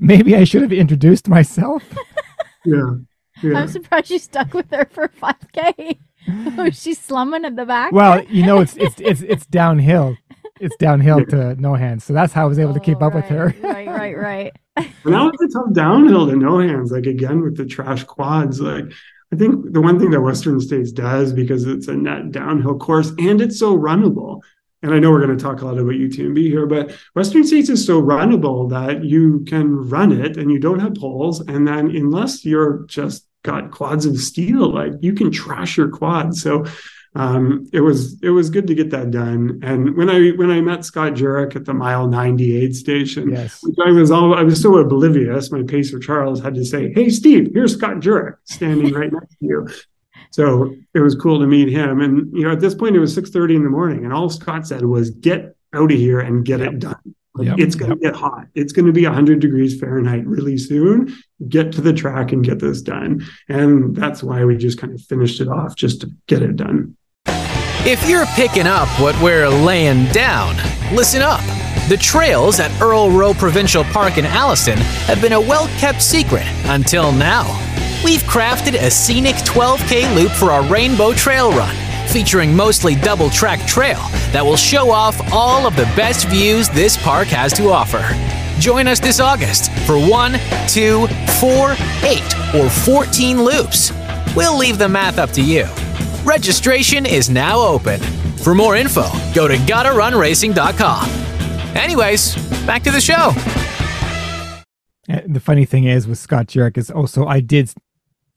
[0.00, 1.82] Maybe i should have introduced myself.
[2.68, 2.96] Yeah,
[3.44, 3.58] yeah.
[3.60, 5.98] i'm surprised you stuck with her for 5k
[6.58, 7.92] oh she's slumming at the back?
[7.92, 10.16] Well you know it's it's it's, it's downhill
[10.60, 12.04] it's downhill to no hands.
[12.04, 13.54] So that's how I was able to keep oh, up with oh, her.
[13.62, 14.56] right, right, right.
[15.04, 16.90] now it's a tough downhill to no hands.
[16.90, 18.60] Like again with the trash quads.
[18.60, 18.84] Like
[19.32, 23.12] I think the one thing that Western States does because it's a net downhill course
[23.18, 24.40] and it's so runnable.
[24.82, 27.68] and I know we're going to talk a lot about UTMB here, but Western States
[27.68, 31.40] is so runnable that you can run it and you don't have poles.
[31.40, 36.42] And then unless you're just got quads of steel, like you can trash your quads.
[36.42, 36.66] So
[37.16, 39.58] um, it was it was good to get that done.
[39.62, 43.58] And when I when I met Scott Jurek at the mile 98 station, Yes.
[43.62, 47.08] which I was all I was so oblivious, my pacer Charles had to say, Hey
[47.10, 49.68] Steve, here's Scott Jurek standing right next to you.
[50.30, 52.00] So it was cool to meet him.
[52.00, 54.66] And you know, at this point it was 6:30 in the morning, and all Scott
[54.66, 56.96] said was get out of here and get it done.
[57.34, 57.58] Like, Yep.
[57.58, 58.46] It's gonna get hot.
[58.54, 61.14] It's gonna be 100 degrees Fahrenheit really soon.
[61.48, 63.24] Get to the track and get this done.
[63.48, 66.96] And that's why we just kind of finished it off just to get it done.
[67.88, 70.56] If you're picking up what we're laying down,
[70.92, 71.40] listen up.
[71.88, 76.42] The trails at Earl Rowe Provincial Park in Alliston have been a well kept secret
[76.64, 77.44] until now.
[78.04, 81.72] We've crafted a scenic 12K loop for our Rainbow Trail Run,
[82.08, 84.00] featuring mostly double track trail
[84.32, 88.02] that will show off all of the best views this park has to offer.
[88.58, 91.06] Join us this August for one, two,
[91.38, 93.92] four, eight, or 14 loops.
[94.34, 95.68] We'll leave the math up to you.
[96.26, 98.00] Registration is now open.
[98.42, 101.08] For more info, go to gottarunracing.com.
[101.76, 102.34] Anyways,
[102.66, 103.32] back to the show.
[105.08, 107.70] Uh, The funny thing is with Scott Jurek is also I did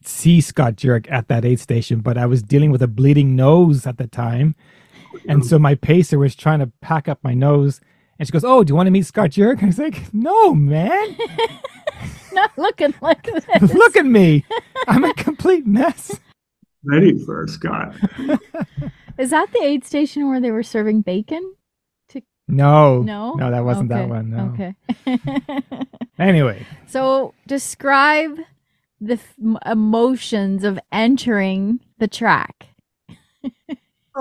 [0.04, 3.86] see Scott Jurek at that aid station, but I was dealing with a bleeding nose
[3.88, 4.56] at the time.
[5.28, 7.82] And so my pacer was trying to pack up my nose.
[8.20, 9.64] And she goes, Oh, do you want to meet Scott Jurek?
[9.64, 11.18] I was like, No, man.
[12.34, 13.24] Not looking like
[13.60, 13.74] this.
[13.74, 14.46] Look at me.
[14.88, 16.20] I'm a complete mess.
[16.84, 17.96] Ready for it, Scott.
[19.18, 21.56] Is that the aid station where they were serving bacon?
[22.48, 23.04] No.
[23.04, 23.34] No.
[23.34, 24.32] No, that wasn't that one.
[24.32, 24.54] No.
[24.54, 24.76] Okay.
[26.20, 28.40] Anyway, so describe
[29.00, 32.68] the f- m- emotions of entering the track.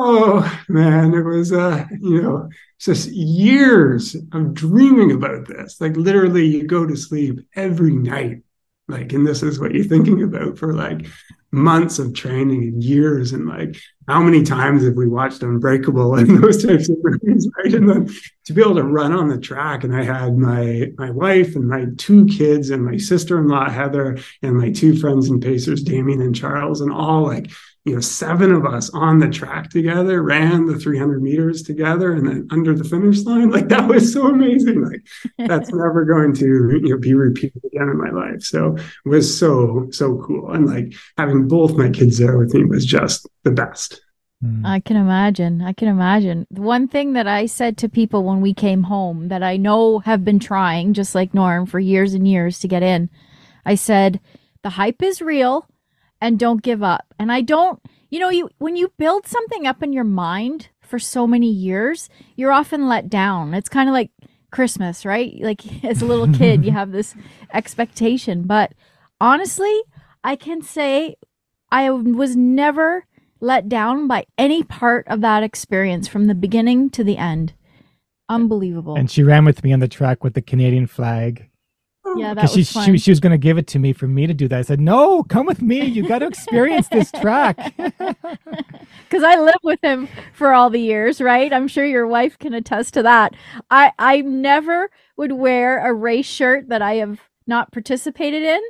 [0.01, 5.81] Oh man, it was uh, you know, just years of dreaming about this.
[5.81, 8.43] Like literally you go to sleep every night.
[8.89, 11.07] Like, and this is what you're thinking about for like
[11.51, 16.43] months of training and years and like how many times have we watched Unbreakable and
[16.43, 17.75] those types of movies, right?
[17.75, 18.09] And then
[18.47, 21.69] to be able to run on the track, and I had my my wife and
[21.69, 26.35] my two kids and my sister-in-law Heather and my two friends and pacers, Damien and
[26.35, 27.51] Charles, and all like
[27.89, 32.29] you know, seven of us on the track together, ran the 300 meters together, and
[32.29, 33.51] then under the finish line.
[33.51, 34.85] Like that was so amazing.
[34.85, 35.07] Like
[35.49, 38.43] that's never going to you know be repeated again in my life.
[38.43, 42.65] So it was so so cool, and like having both my kids there with me
[42.67, 44.03] was just the best.
[44.43, 45.63] hmm, I can imagine.
[45.63, 46.47] I can imagine.
[46.51, 50.01] The one thing that I said to people when we came home that I know
[50.01, 53.09] have been trying, just like Norm, for years and years to get in,
[53.65, 54.21] I said,
[54.63, 55.67] the hype is real
[56.21, 57.07] and don't give up.
[57.19, 60.99] And I don't, you know, you when you build something up in your mind for
[60.99, 63.55] so many years, you're often let down.
[63.55, 64.11] It's kind of like
[64.51, 65.35] Christmas, right?
[65.41, 67.15] Like as a little kid, you have this
[67.53, 68.43] expectation.
[68.45, 68.73] But
[69.21, 69.83] honestly,
[70.25, 71.17] I can say
[71.71, 73.05] I was never
[73.41, 77.55] let down by any part of that experience from the beginning to the end.
[78.31, 78.95] Unbelievable.
[78.95, 81.48] and she ran with me on the track with the Canadian flag.
[82.19, 82.87] yeah, that Because was she, fun.
[82.87, 84.59] she, she was going to give it to me for me to do that.
[84.59, 85.85] I said, No, come with me.
[85.85, 87.75] You got to experience this track.
[87.77, 91.53] because I lived with him for all the years, right?
[91.53, 93.35] I'm sure your wife can attest to that.
[93.71, 98.61] I I never would wear a race shirt that I have not participated in,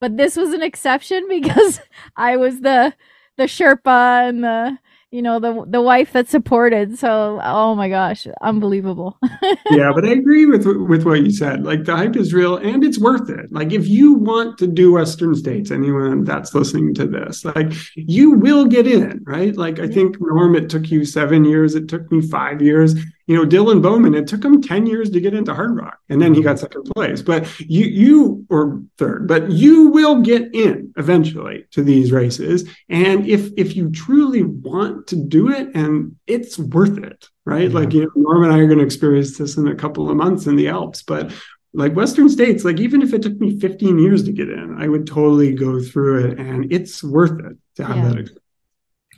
[0.00, 1.80] but this was an exception because
[2.16, 2.94] I was the
[3.36, 4.78] the Sherpa and the
[5.14, 6.98] you know the the wife that supported.
[6.98, 9.16] So oh my gosh, unbelievable.
[9.70, 11.62] yeah, but I agree with with what you said.
[11.62, 13.52] Like the hype is real and it's worth it.
[13.52, 18.32] Like if you want to do Western States, anyone that's listening to this, like you
[18.32, 19.56] will get in, right?
[19.56, 21.76] Like I think Norm, it took you seven years.
[21.76, 22.96] It took me five years.
[23.26, 26.34] You know, Dylan Bowman, it took him 10 years to get into Hardrock and then
[26.34, 27.22] he got second place.
[27.22, 32.68] But you, you, or third, but you will get in eventually to these races.
[32.90, 37.70] And if, if you truly want to do it and it's worth it, right?
[37.70, 37.78] Yeah.
[37.78, 40.16] Like, you know, Norm and I are going to experience this in a couple of
[40.18, 41.32] months in the Alps, but
[41.72, 44.86] like Western States, like even if it took me 15 years to get in, I
[44.86, 48.08] would totally go through it and it's worth it to have Yeah.
[48.10, 48.40] that experience.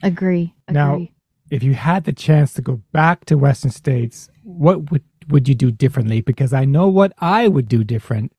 [0.02, 0.54] Agree.
[0.70, 1.12] Now- Agree.
[1.50, 5.54] If you had the chance to go back to Western States, what would, would you
[5.54, 6.20] do differently?
[6.20, 8.32] Because I know what I would do different.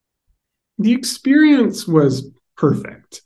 [0.78, 3.22] the experience was perfect.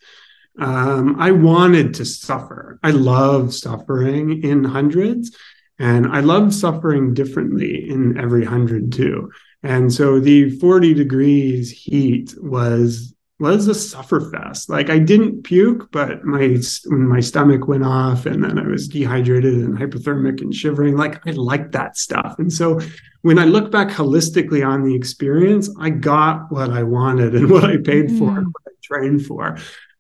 [0.59, 2.79] Um, I wanted to suffer.
[2.83, 5.37] I love suffering in hundreds,
[5.79, 9.31] and I love suffering differently in every hundred too.
[9.63, 14.69] And so the 40 degrees heat was was a sufferfest.
[14.69, 19.55] Like I didn't puke, but my my stomach went off, and then I was dehydrated
[19.55, 20.97] and hypothermic and shivering.
[20.97, 22.81] Like I liked that stuff, and so
[23.23, 27.65] when I look back holistically on the experience, I got what I wanted and what
[27.65, 28.19] I paid mm.
[28.19, 29.59] for, what I trained for.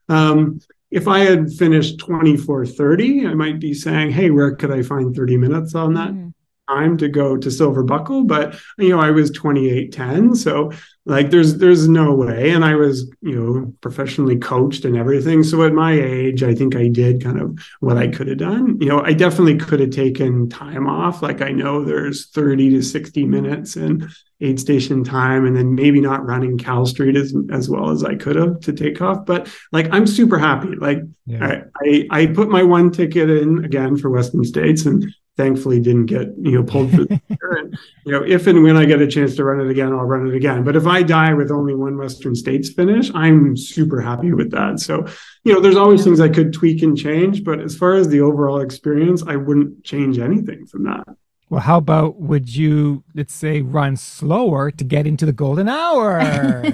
[0.08, 5.16] Um, if I had finished 2430, I might be saying, hey, where could I find
[5.16, 6.10] 30 minutes on that?
[6.10, 6.31] Mm
[6.68, 10.70] time to go to silver buckle but you know i was 28 10 so
[11.04, 12.50] like there's there's no way.
[12.50, 15.42] And i was you know professionally coached and everything.
[15.42, 18.80] So at my age i think i did kind of what i could have done.
[18.80, 21.22] You know i definitely could have taken time off.
[21.22, 24.08] Like i know there's 30 to 60 minutes in
[24.40, 28.14] aid station time and then maybe not running cal street as, as well as i
[28.14, 29.26] could have to take off.
[29.26, 30.76] But like i'm super happy.
[30.76, 31.64] Like yeah.
[31.82, 36.06] I, I i put my one ticket in again for western states and thankfully didn't
[36.06, 39.34] get you know pulled through and you know if and when i get a chance
[39.34, 40.62] to run it again i'll run it again.
[40.62, 44.80] But if i die with only one western states finish i'm super happy with that.
[44.80, 45.06] So
[45.44, 48.20] you know there's always things i could tweak and change but as far as the
[48.20, 51.04] overall experience i wouldn't change anything from that.
[51.48, 56.62] Well how about would you let's say run slower to get into the golden hour?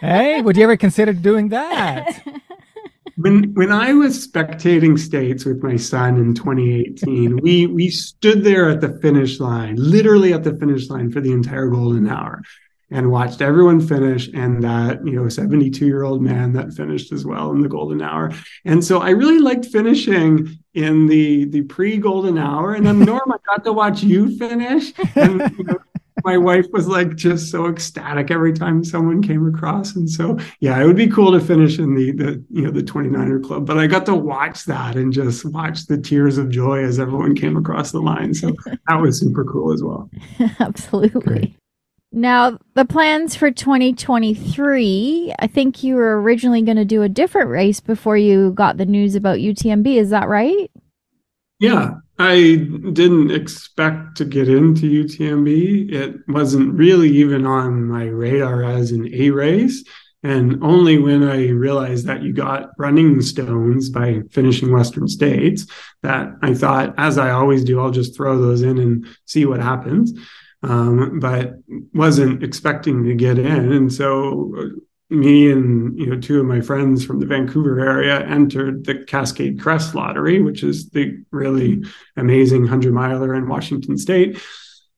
[0.00, 2.26] Hey would you ever consider doing that
[3.16, 8.68] when when I was spectating states with my son in 2018, we we stood there
[8.68, 12.42] at the finish line, literally at the finish line for the entire golden hour
[12.90, 17.24] and watched everyone finish and that you know 72 year old man that finished as
[17.24, 18.32] well in the golden hour.
[18.64, 23.32] And so i really liked finishing in the the pre golden hour and then norm
[23.32, 25.78] i got to watch you finish and you know,
[26.24, 29.94] my wife was like just so ecstatic every time someone came across.
[29.96, 32.82] And so, yeah, it would be cool to finish in the, the, you know, the
[32.82, 36.84] 29er club, but I got to watch that and just watch the tears of joy
[36.84, 38.34] as everyone came across the line.
[38.34, 38.52] So
[38.88, 40.10] that was super cool as well.
[40.60, 41.20] Absolutely.
[41.20, 41.56] Great.
[42.12, 47.50] Now, the plans for 2023, I think you were originally going to do a different
[47.50, 49.86] race before you got the news about UTMB.
[49.96, 50.70] Is that right?
[51.60, 52.56] Yeah, I
[52.92, 55.90] didn't expect to get into UTMB.
[55.90, 59.82] It wasn't really even on my radar as an A race.
[60.22, 65.66] And only when I realized that you got running stones by finishing Western States
[66.02, 69.60] that I thought, as I always do, I'll just throw those in and see what
[69.60, 70.12] happens.
[70.62, 71.54] Um, but
[71.94, 73.72] wasn't expecting to get in.
[73.72, 74.52] And so
[75.10, 79.60] me and you know two of my friends from the Vancouver area entered the Cascade
[79.60, 81.82] Crest lottery, which is the really
[82.16, 84.40] amazing hundred miler in Washington State.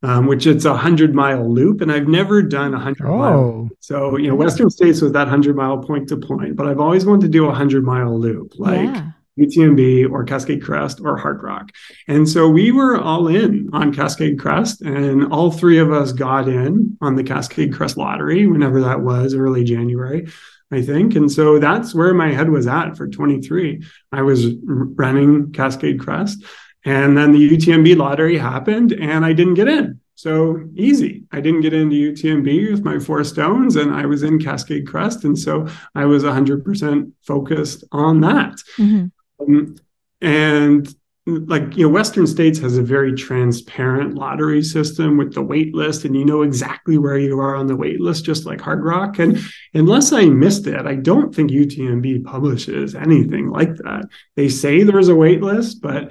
[0.05, 3.19] Um, which it's a hundred mile loop, and I've never done a hundred oh.
[3.19, 3.69] mile.
[3.79, 7.07] So you know, Western States was that hundred mile point to point, but I've always
[7.07, 9.11] wanted to do a hundred mile loop, like yeah.
[9.39, 11.71] UTMB or Cascade Crest or Hardrock.
[12.09, 16.49] And so we were all in on Cascade Crest, and all three of us got
[16.49, 20.29] in on the Cascade Crest lottery whenever that was, early January.
[20.71, 21.15] I think.
[21.15, 23.83] And so that's where my head was at for 23.
[24.11, 26.43] I was running Cascade Crest.
[26.85, 30.01] And then the UTMB lottery happened and I didn't get in.
[30.15, 31.25] So easy.
[31.31, 35.25] I didn't get into UTMB with my four stones and I was in Cascade Crest.
[35.25, 38.55] And so I was 100% focused on that.
[38.79, 39.07] Mm-hmm.
[39.43, 39.77] Um,
[40.21, 40.95] and
[41.27, 46.05] like you know western states has a very transparent lottery system with the wait list
[46.05, 49.21] and you know exactly where you are on the wait list just like Hardrock.
[49.21, 49.39] And
[49.73, 54.09] unless i missed it i don't think utmb publishes anything like that.
[54.35, 56.11] They say there's a wait list but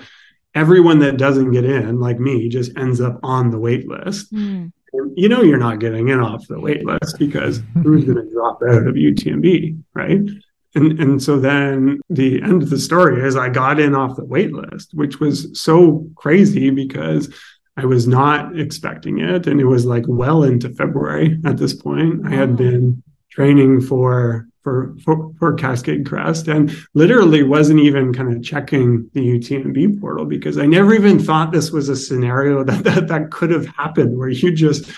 [0.56, 4.72] everyone that doesn't get in like me just ends up on the wait list mm.
[5.16, 8.62] you know you're not getting in off the wait list because who's going to drop
[8.70, 10.22] out of utmb right
[10.74, 14.26] and, and so then the end of the story is I got in off the
[14.26, 17.34] wait list, which was so crazy because
[17.76, 19.48] I was not expecting it.
[19.48, 22.26] And it was like well into February at this point.
[22.26, 28.32] I had been training for for, for, for Cascade Crest and literally wasn't even kind
[28.32, 32.84] of checking the UTMB portal because I never even thought this was a scenario that,
[32.84, 34.92] that that could have happened where you just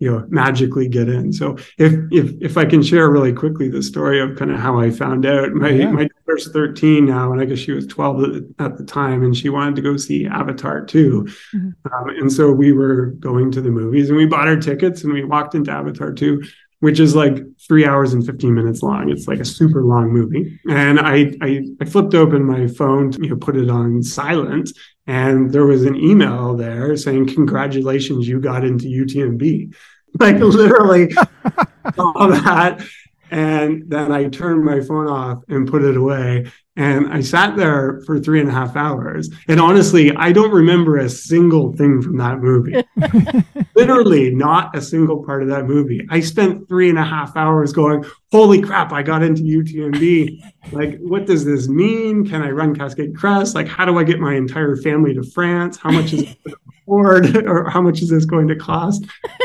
[0.00, 3.82] you know magically get in so if if if i can share really quickly the
[3.82, 5.90] story of kind of how i found out my yeah.
[5.90, 9.48] my daughter's 13 now and i guess she was 12 at the time and she
[9.48, 11.68] wanted to go see avatar 2 mm-hmm.
[11.92, 15.12] um, and so we were going to the movies and we bought our tickets and
[15.12, 16.42] we walked into avatar 2
[16.80, 19.10] which is like three hours and 15 minutes long.
[19.10, 20.58] It's like a super long movie.
[20.68, 24.70] And I, I, I flipped open my phone, to, you know, put it on silent,
[25.06, 29.74] and there was an email there saying, Congratulations, you got into UTMB.
[30.18, 31.14] Like literally
[31.98, 32.84] all that.
[33.30, 36.50] And then I turned my phone off and put it away.
[36.80, 39.28] And I sat there for three and a half hours.
[39.48, 42.74] And honestly, I don't remember a single thing from that movie.
[43.76, 46.06] literally not a single part of that movie.
[46.08, 50.72] I spent three and a half hours going, holy crap, I got into UTMB.
[50.72, 52.26] like, what does this mean?
[52.26, 53.54] Can I run Cascade Crest?
[53.54, 55.76] Like, how do I get my entire family to France?
[55.76, 56.56] How much is it going to
[56.86, 57.46] afford?
[57.46, 59.04] or how much is this going to cost?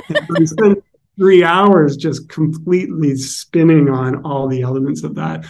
[0.10, 0.82] I spent
[1.18, 5.46] three hours just completely spinning on all the elements of that.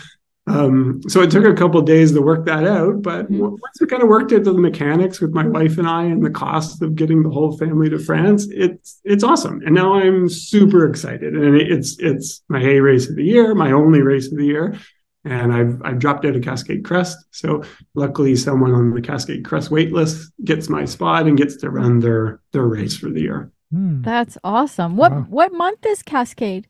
[0.47, 3.39] Um, so it took a couple days to work that out, but mm-hmm.
[3.39, 6.29] once we kind of worked out the mechanics with my wife and I and the
[6.29, 9.61] cost of getting the whole family to France, it's it's awesome.
[9.65, 11.33] And now I'm super excited.
[11.33, 14.77] And it's it's my A race of the year, my only race of the year.
[15.23, 17.17] And I've I've dropped out of Cascade Crest.
[17.31, 17.63] So
[17.95, 22.39] luckily someone on the Cascade Crest waitlist gets my spot and gets to run their
[22.51, 23.51] their race for the year.
[23.71, 24.03] Hmm.
[24.03, 24.95] That's awesome.
[24.95, 25.25] What wow.
[25.27, 26.67] what month is Cascade?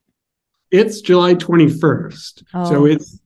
[0.72, 2.44] It's July 21st.
[2.54, 2.70] Oh.
[2.70, 3.20] So it's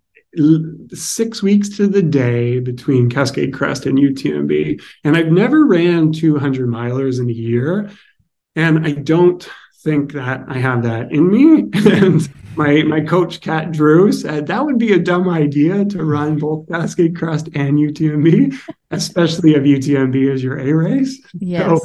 [0.93, 4.81] six weeks to the day between Cascade Crest and UTMB.
[5.03, 7.89] And I've never ran 200 milers in a year.
[8.55, 9.47] And I don't
[9.83, 11.69] think that I have that in me.
[11.91, 16.37] and my, my coach, Kat Drew, said that would be a dumb idea to run
[16.37, 18.55] both Cascade Crest and UTMB,
[18.91, 21.21] especially if UTMB is your A race.
[21.33, 21.65] Yes.
[21.65, 21.79] So,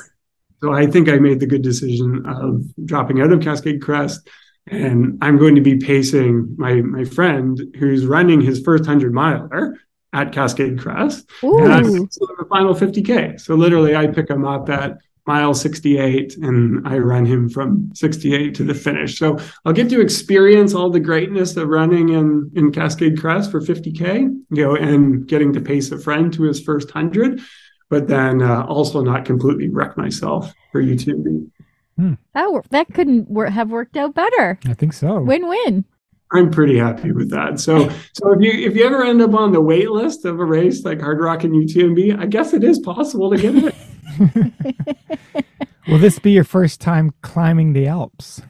[0.62, 4.28] so I think I made the good decision of dropping out of Cascade Crest
[4.66, 9.78] and I'm going to be pacing my my friend who's running his first hundred miler
[10.12, 11.58] at Cascade Crest, Ooh.
[11.58, 13.40] and that's the final 50k.
[13.40, 18.54] So literally, I pick him up at mile 68 and I run him from 68
[18.56, 19.18] to the finish.
[19.18, 23.60] So I'll get to experience all the greatness of running in, in Cascade Crest for
[23.60, 27.40] 50K, you know, and getting to pace a friend to his first 100,
[27.88, 31.50] but then uh, also not completely wreck myself for UTMB.
[31.96, 32.14] Hmm.
[32.34, 34.58] That that couldn't wor- have worked out better.
[34.66, 35.20] I think so.
[35.20, 35.84] Win win.
[36.32, 37.60] I'm pretty happy with that.
[37.60, 40.44] So, so if you if you ever end up on the wait list of a
[40.44, 45.46] race like Hardrock and UTMB, I guess it is possible to get it.
[45.88, 48.42] Will this be your first time climbing the Alps?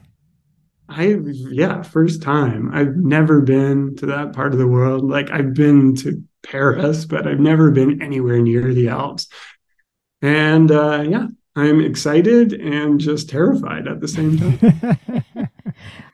[0.89, 2.71] I yeah, first time.
[2.73, 5.07] I've never been to that part of the world.
[5.07, 9.27] Like I've been to Paris, but I've never been anywhere near the Alps.
[10.21, 15.23] And uh, yeah, I'm excited and just terrified at the same time.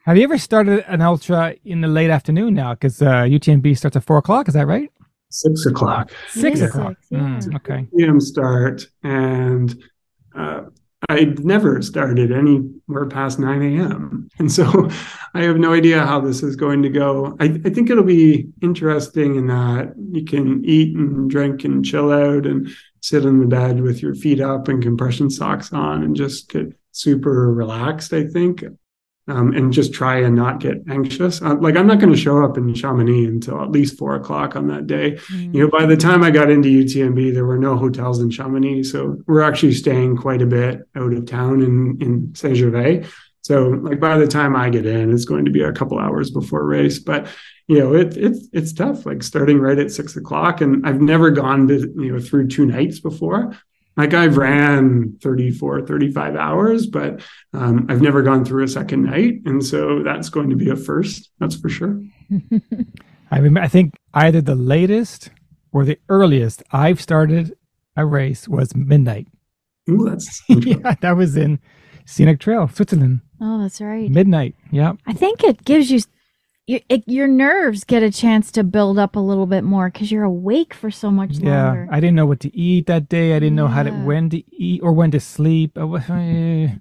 [0.05, 2.73] Have you ever started an ultra in the late afternoon now?
[2.73, 4.47] Because uh, UTMB starts at four o'clock.
[4.47, 4.91] Is that right?
[5.29, 6.11] Six o'clock.
[6.29, 6.65] Six yeah.
[6.65, 6.97] o'clock.
[7.11, 7.87] Mm, okay.
[7.95, 9.75] PM start, and
[10.35, 10.63] uh,
[11.09, 14.29] I never started anywhere past 9 a.m.
[14.37, 14.89] And so
[15.33, 17.35] I have no idea how this is going to go.
[17.39, 22.11] I, I, think it'll be interesting in that you can eat and drink and chill
[22.11, 22.69] out and
[23.01, 26.73] sit in the bed with your feet up and compression socks on and just get
[26.91, 28.63] super relaxed, I think.
[29.27, 31.41] Um, and just try and not get anxious.
[31.41, 34.55] Uh, like I'm not going to show up in Chamonix until at least four o'clock
[34.55, 35.11] on that day.
[35.11, 35.55] Mm-hmm.
[35.55, 38.83] You know, by the time I got into UTMB, there were no hotels in Chamonix,
[38.83, 43.05] so we're actually staying quite a bit out of town in in Saint Gervais.
[43.41, 46.31] So like by the time I get in, it's going to be a couple hours
[46.31, 46.99] before race.
[46.99, 47.27] But
[47.67, 49.05] you know, it, it's it's tough.
[49.05, 52.65] Like starting right at six o'clock, and I've never gone to you know through two
[52.65, 53.55] nights before
[53.97, 57.21] like I've ran 34, 35 hours, but
[57.53, 59.41] um, I've never gone through a second night.
[59.45, 61.29] And so that's going to be a first.
[61.39, 62.01] That's for sure.
[63.31, 65.29] I mean, I think either the latest
[65.71, 67.53] or the earliest I've started
[67.97, 69.27] a race was midnight.
[69.89, 71.59] Ooh, that's yeah, that was in
[72.05, 73.21] Scenic Trail, Switzerland.
[73.41, 74.09] Oh, that's right.
[74.09, 74.55] Midnight.
[74.71, 74.93] Yeah.
[75.07, 76.01] I think it gives you
[76.67, 80.11] you, it, your nerves get a chance to build up a little bit more because
[80.11, 81.87] you're awake for so much yeah, longer.
[81.91, 83.35] I didn't know what to eat that day.
[83.35, 85.77] I didn't know how to when to eat or when to sleep.
[85.77, 86.75] Uh, yeah,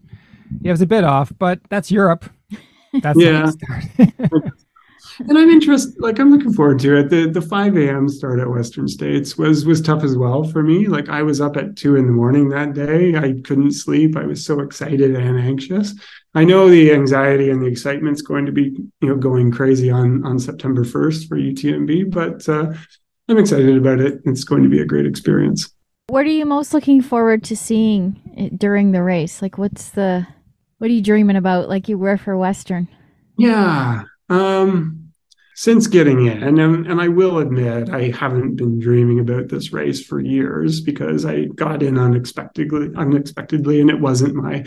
[0.62, 2.30] it was a bit off, but that's Europe.
[2.92, 3.50] That's yeah.
[5.28, 5.94] and I'm interested.
[6.00, 7.10] Like I'm looking forward to it.
[7.10, 8.08] The the 5 a.m.
[8.08, 10.86] start at Western States was was tough as well for me.
[10.86, 13.14] Like I was up at two in the morning that day.
[13.16, 14.16] I couldn't sleep.
[14.16, 15.94] I was so excited and anxious.
[16.34, 20.24] I know the anxiety and the excitement's going to be you know going crazy on
[20.24, 22.72] on September 1st for UTMB, but uh,
[23.28, 24.20] I'm excited about it.
[24.24, 25.72] It's going to be a great experience.
[26.08, 29.40] What are you most looking forward to seeing eh, during the race?
[29.40, 30.26] Like, what's the
[30.78, 31.68] what are you dreaming about?
[31.68, 32.88] Like you were for Western.
[33.36, 34.04] Yeah.
[34.28, 34.99] Um,
[35.60, 40.02] since getting in, and, and I will admit, I haven't been dreaming about this race
[40.02, 44.64] for years because I got in unexpectedly, unexpectedly, and it wasn't my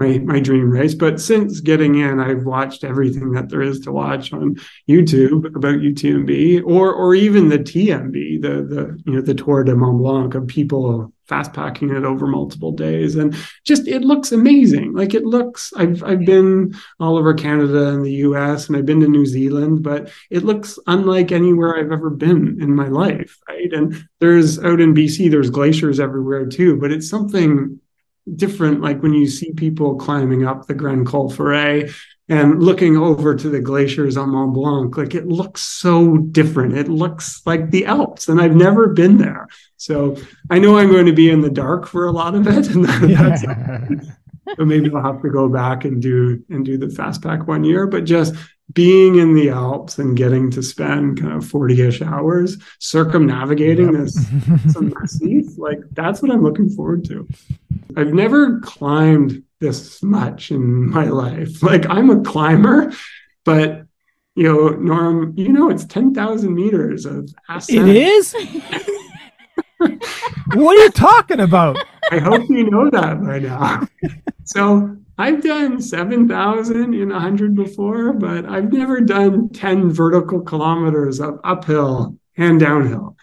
[0.00, 0.94] my my dream race.
[0.94, 4.56] But since getting in, I've watched everything that there is to watch on
[4.88, 9.76] YouTube about UTMB or or even the TMB, the the you know the Tour de
[9.76, 13.14] Mont Blanc of people fast packing it over multiple days.
[13.14, 14.94] And just it looks amazing.
[14.94, 19.00] Like it looks i've i've been all over canada and the us and i've been
[19.00, 23.72] to new zealand but it looks unlike anywhere i've ever been in my life right?
[23.72, 27.80] And there's out in bc there's glaciers everywhere too but it's something
[28.36, 28.80] different.
[28.80, 31.90] Like when you see people climbing up the Grand Col Ferret
[32.28, 36.76] and looking over to the glaciers on Mont Blanc, like it looks so different.
[36.76, 39.48] It looks like the Alps, and I've never been there.
[39.76, 40.16] So
[40.50, 42.84] I know I'm going to be in the dark for a lot of it, and
[43.14, 43.44] that's
[44.56, 47.64] but maybe I'll have to go back and do and do the fast pack one
[47.64, 47.86] year.
[47.86, 48.34] But just
[48.72, 54.02] being in the Alps and getting to spend kind of 40-ish hours circumnavigating yep.
[54.02, 54.14] this
[54.72, 57.26] some massif, like that's what I'm looking forward to.
[57.96, 61.62] I've never climbed this much in my life.
[61.70, 62.92] Like I'm a climber,
[63.44, 63.84] but
[64.34, 67.88] you know, Norm, you know it's 10,000 meters of ascent.
[67.88, 68.34] It is?
[70.54, 71.78] what are you talking about?
[72.10, 73.86] I hope you know that by now.
[74.44, 81.38] So I've done 7,000 in 100 before, but I've never done 10 vertical kilometers of
[81.44, 83.16] uphill and downhill.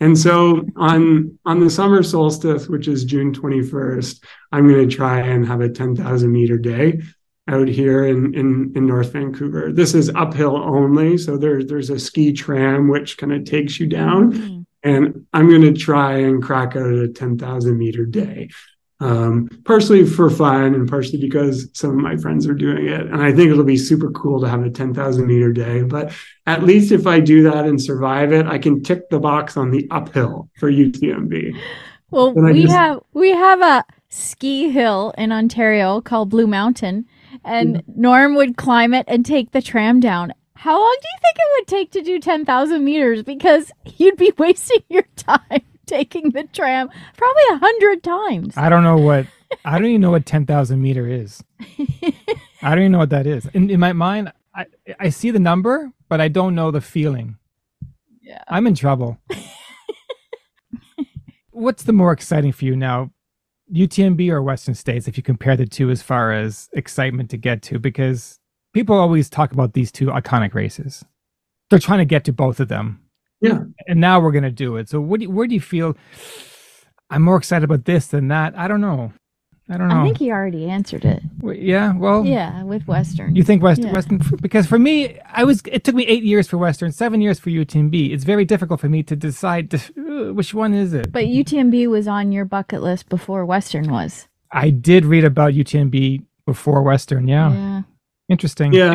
[0.00, 4.22] And so on on the summer solstice, which is June 21st,
[4.52, 7.00] I'm going to try and have a 10,000 meter day
[7.48, 9.72] out here in, in, in North Vancouver.
[9.72, 11.16] This is uphill only.
[11.16, 14.32] So there's there's a ski tram which kind of takes you down.
[14.32, 14.62] Mm-hmm.
[14.84, 18.50] And I'm going to try and crack out a 10,000 meter day
[19.00, 23.02] um, partially for fun and partially because some of my friends are doing it.
[23.02, 25.82] And I think it'll be super cool to have a 10,000 meter day.
[25.82, 26.12] But
[26.46, 29.70] at least if I do that and survive it, I can tick the box on
[29.70, 31.58] the uphill for UTMB.
[32.10, 32.74] Well, we just...
[32.74, 37.06] have we have a ski hill in Ontario called Blue Mountain,
[37.44, 37.80] and yeah.
[37.88, 40.32] Norm would climb it and take the tram down.
[40.56, 43.22] How long do you think it would take to do 10,000 meters?
[43.22, 48.56] Because you'd be wasting your time taking the tram probably a hundred times.
[48.56, 49.26] I don't know what
[49.64, 51.42] I don't even know what ten thousand meter is.
[52.62, 53.46] I don't even know what that is.
[53.46, 54.66] In, in my mind, I
[54.98, 57.36] I see the number, but I don't know the feeling.
[58.22, 59.18] Yeah, I'm in trouble.
[61.50, 63.10] What's the more exciting for you now,
[63.72, 65.06] UTMB or Western States?
[65.06, 68.40] If you compare the two as far as excitement to get to, because
[68.74, 71.04] people always talk about these two iconic races.
[71.70, 73.00] They're trying to get to both of them
[73.44, 73.62] yeah.
[73.86, 74.88] And now we're gonna do it.
[74.88, 75.96] So what do you, where do you feel?
[77.10, 78.58] I'm more excited about this than that.
[78.58, 79.12] I don't know.
[79.68, 80.00] I don't know.
[80.00, 81.22] I think he already answered it.
[81.42, 83.34] Yeah, well, yeah, with Western.
[83.34, 83.86] You think Western?
[83.86, 83.92] Yeah.
[83.94, 84.20] Western?
[84.42, 85.62] Because for me, I was.
[85.70, 88.12] It took me eight years for Western, seven years for UTMB.
[88.12, 91.12] It's very difficult for me to decide to, uh, which one is it.
[91.12, 94.28] But UTMB was on your bucket list before Western was.
[94.52, 97.26] I did read about UTMB before Western.
[97.26, 97.52] Yeah.
[97.52, 97.82] Yeah.
[98.28, 98.72] Interesting.
[98.72, 98.94] Yeah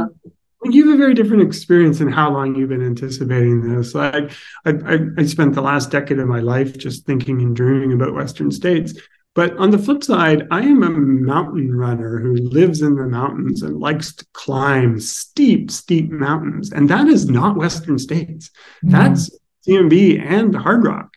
[0.66, 3.96] you have a very different experience in how long you've been anticipating this.
[3.96, 4.32] Like
[4.66, 8.14] I, I, I, spent the last decade of my life just thinking and dreaming about
[8.14, 8.94] Western states.
[9.36, 13.62] But on the flip side, I am a mountain runner who lives in the mountains
[13.62, 16.72] and likes to climb steep, steep mountains.
[16.72, 18.50] And that is not Western states.
[18.84, 18.90] Mm-hmm.
[18.90, 19.30] That's
[19.68, 21.10] UTMB and Hardrock.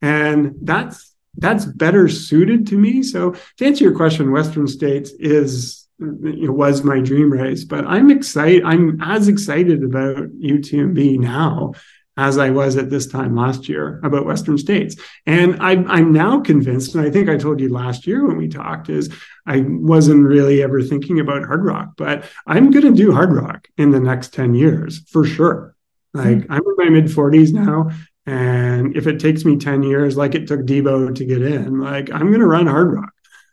[0.00, 3.02] And that's that's better suited to me.
[3.02, 7.64] So to answer your question, Western states is it was my dream race.
[7.64, 8.64] But I'm excited.
[8.64, 11.72] I'm as excited about UTMB now
[12.18, 14.96] as I was at this time last year about Western states.
[15.26, 18.48] And I, I'm now convinced, and I think I told you last year when we
[18.48, 19.12] talked, is
[19.44, 24.00] I wasn't really ever thinking about Hardrock, but I'm going to do Hardrock in the
[24.00, 25.76] next 10 years for sure.
[26.14, 26.52] Like mm-hmm.
[26.52, 27.90] I'm in my mid 40s now.
[28.24, 32.10] And if it takes me 10 years, like it took Debo to get in, like
[32.10, 33.10] I'm going to run Hardrock.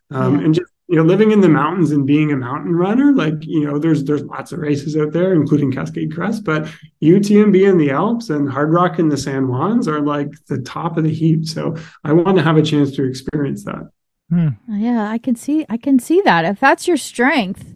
[0.10, 0.46] Um, yeah.
[0.46, 3.66] and just you know, living in the mountains and being a mountain runner, like, you
[3.66, 6.68] know, there's there's lots of races out there, including Cascade Crest, but
[7.02, 11.06] UTMB in the Alps and Hardrock in the San Juans are like the top of
[11.06, 11.48] the heap.
[11.48, 13.90] So I want to have a chance to experience that.
[14.30, 14.50] Hmm.
[14.68, 16.44] Yeah, I can see I can see that.
[16.44, 17.74] If that's your strength,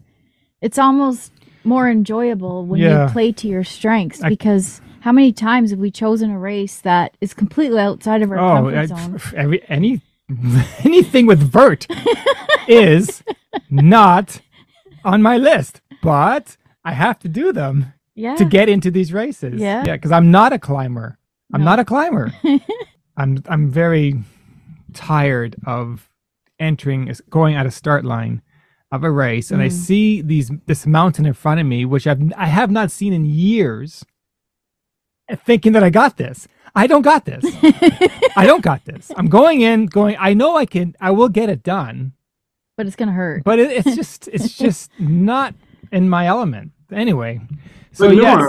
[0.60, 1.32] it's almost
[1.64, 3.06] more enjoyable when yeah.
[3.06, 6.80] you play to your strengths I, because how many times have we chosen a race
[6.80, 9.20] that is completely outside of our oh, comfort zone?
[9.34, 10.02] I, every any
[10.84, 11.86] anything with vert
[12.68, 13.22] is
[13.70, 14.40] not
[15.04, 18.34] on my list, but I have to do them yeah.
[18.36, 19.60] to get into these races.
[19.60, 21.18] Yeah, yeah, because I'm not a climber.
[21.52, 21.66] I'm no.
[21.66, 22.32] not a climber.
[23.16, 24.22] I'm I'm very
[24.92, 26.08] tired of
[26.58, 28.42] entering, going at a start line
[28.90, 29.64] of a race, and mm.
[29.64, 33.12] I see these this mountain in front of me, which I've I have not seen
[33.12, 34.04] in years,
[35.44, 36.48] thinking that I got this.
[36.74, 37.44] I don't got this.
[38.36, 39.10] I don't got this.
[39.16, 40.16] I'm going in, going.
[40.18, 40.94] I know I can.
[41.00, 42.12] I will get it done,
[42.76, 43.44] but it's gonna hurt.
[43.44, 45.54] But it, it's just, it's just not
[45.92, 46.72] in my element.
[46.92, 47.40] Anyway,
[47.92, 48.48] so but yes,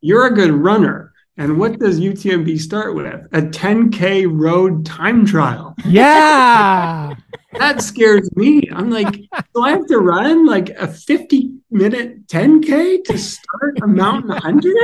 [0.00, 1.12] you're a good runner.
[1.38, 3.26] And what does UTMB start with?
[3.32, 5.74] A 10K road time trial.
[5.84, 7.14] Yeah.
[7.58, 8.62] that scares me.
[8.72, 13.86] I'm like, do I have to run like a 50 minute 10K to start a
[13.86, 14.74] mountain 100?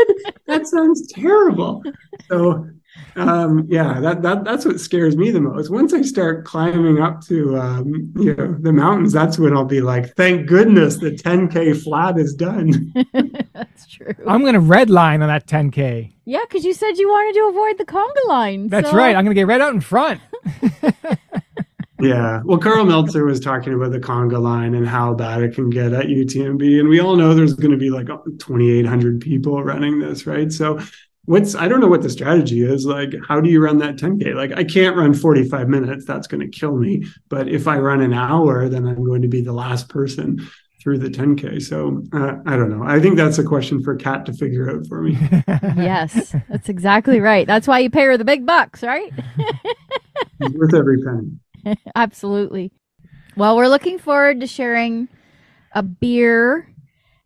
[0.47, 1.83] That sounds terrible.
[2.29, 2.69] So
[3.17, 5.71] um, yeah, that that that's what scares me the most.
[5.71, 9.81] Once I start climbing up to um, you know the mountains, that's when I'll be
[9.81, 12.93] like, thank goodness the 10k flat is done.
[13.53, 14.15] That's true.
[14.27, 16.13] I'm gonna red line on that 10k.
[16.25, 18.69] yeah, because you said you wanted to avoid the conga line.
[18.69, 19.15] That's so- right.
[19.15, 20.21] I'm gonna get right out in front.
[22.01, 22.43] Yeah.
[22.45, 25.93] Well, Karl Meltzer was talking about the conga line and how bad it can get
[25.93, 26.81] at UTMB.
[26.81, 30.51] And we all know there's going to be like 2,800 people running this, right?
[30.51, 30.81] So,
[31.25, 32.85] what's, I don't know what the strategy is.
[32.87, 34.35] Like, how do you run that 10K?
[34.35, 36.05] Like, I can't run 45 minutes.
[36.05, 37.05] That's going to kill me.
[37.29, 40.47] But if I run an hour, then I'm going to be the last person
[40.83, 41.63] through the 10K.
[41.63, 42.85] So, uh, I don't know.
[42.85, 45.17] I think that's a question for Kat to figure out for me.
[45.77, 47.47] Yes, that's exactly right.
[47.47, 49.13] That's why you pay her the big bucks, right?
[50.41, 51.77] It's worth every penny.
[51.95, 52.73] Absolutely.
[53.37, 55.09] Well, we're looking forward to sharing
[55.73, 56.69] a beer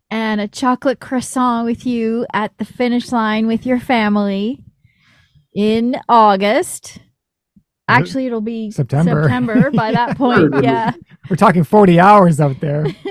[0.09, 4.63] and a chocolate croissant with you at the finish line with your family
[5.53, 6.99] in August.
[7.89, 9.23] Actually, it'll be September.
[9.23, 10.53] September by that point.
[10.61, 10.91] yeah.
[11.29, 12.85] We're talking 40 hours out there.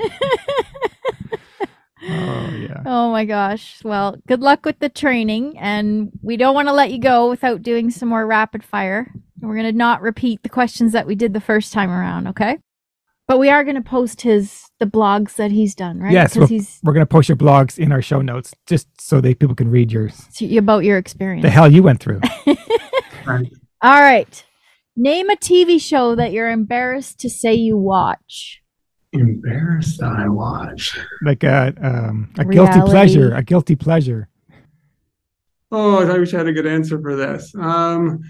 [2.08, 2.82] oh yeah.
[2.84, 3.80] Oh my gosh.
[3.84, 5.58] Well, good luck with the training.
[5.58, 9.10] And we don't want to let you go without doing some more rapid fire.
[9.40, 12.58] We're going to not repeat the questions that we did the first time around, okay?
[13.28, 16.12] But we are going to post his the blogs that he's done, right?
[16.12, 19.38] Yes, because he's We're gonna post your blogs in our show notes just so that
[19.38, 20.28] people can read yours.
[20.58, 21.42] about your experience.
[21.42, 22.20] The hell you went through.
[23.26, 23.52] Right.
[23.82, 24.44] All right.
[24.94, 28.62] Name a TV show that you're embarrassed to say you watch.
[29.12, 30.96] Embarrassed that I watch.
[31.22, 33.34] like a um, a guilty pleasure.
[33.34, 34.28] A guilty pleasure.
[35.72, 37.52] Oh, I wish I had a good answer for this.
[37.58, 38.20] Um,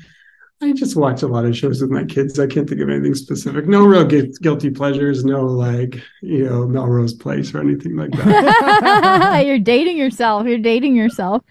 [0.62, 2.38] I just watch a lot of shows with my kids.
[2.38, 3.66] I can't think of anything specific.
[3.66, 5.24] No real gu- guilty pleasures.
[5.24, 9.42] No like you know Melrose Place or anything like that.
[9.46, 10.46] you're dating yourself.
[10.46, 11.42] You're dating yourself.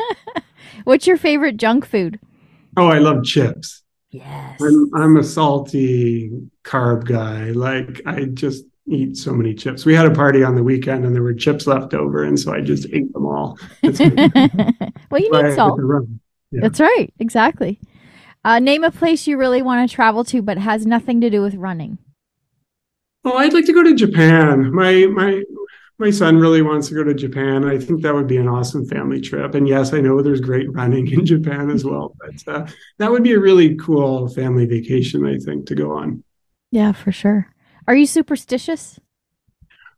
[0.84, 2.20] What's your favorite junk food?
[2.76, 3.82] oh, I love chips.
[4.10, 4.60] Yes.
[4.60, 6.30] I'm I'm a salty
[6.62, 7.50] carb guy.
[7.52, 9.84] Like I just eat so many chips.
[9.86, 12.52] We had a party on the weekend and there were chips left over, and so
[12.52, 13.58] I just ate them all.
[15.10, 15.80] Well, you need salt.
[16.50, 16.60] Yeah.
[16.60, 17.12] That's right.
[17.18, 17.80] Exactly.
[18.46, 21.42] Uh, name a place you really want to travel to, but has nothing to do
[21.42, 21.98] with running.
[23.24, 24.72] Oh, I'd like to go to Japan.
[24.72, 25.42] My my
[25.98, 27.64] my son really wants to go to Japan.
[27.64, 29.56] I think that would be an awesome family trip.
[29.56, 32.66] And yes, I know there's great running in Japan as well, but uh,
[32.98, 35.26] that would be a really cool family vacation.
[35.26, 36.22] I think to go on.
[36.70, 37.50] Yeah, for sure.
[37.88, 39.00] Are you superstitious?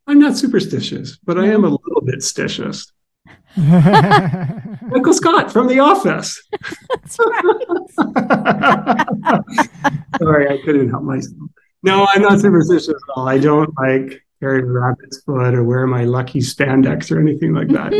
[0.07, 2.91] I'm not superstitious, but I am a little bit stitious.
[3.57, 6.41] Michael Scott from The Office.
[6.91, 7.67] That's right.
[10.21, 11.35] Sorry, I couldn't help myself.
[11.83, 13.29] No, I'm not superstitious at all.
[13.29, 17.69] I don't like carry a rabbit's foot or wear my lucky spandex or anything like
[17.69, 17.93] that.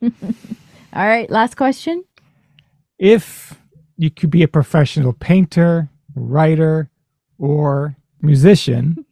[0.00, 0.10] No.
[0.92, 1.30] All right.
[1.30, 2.04] Last question.
[2.98, 3.54] if
[3.96, 6.88] you could be a professional painter, writer,
[7.38, 9.04] or musician,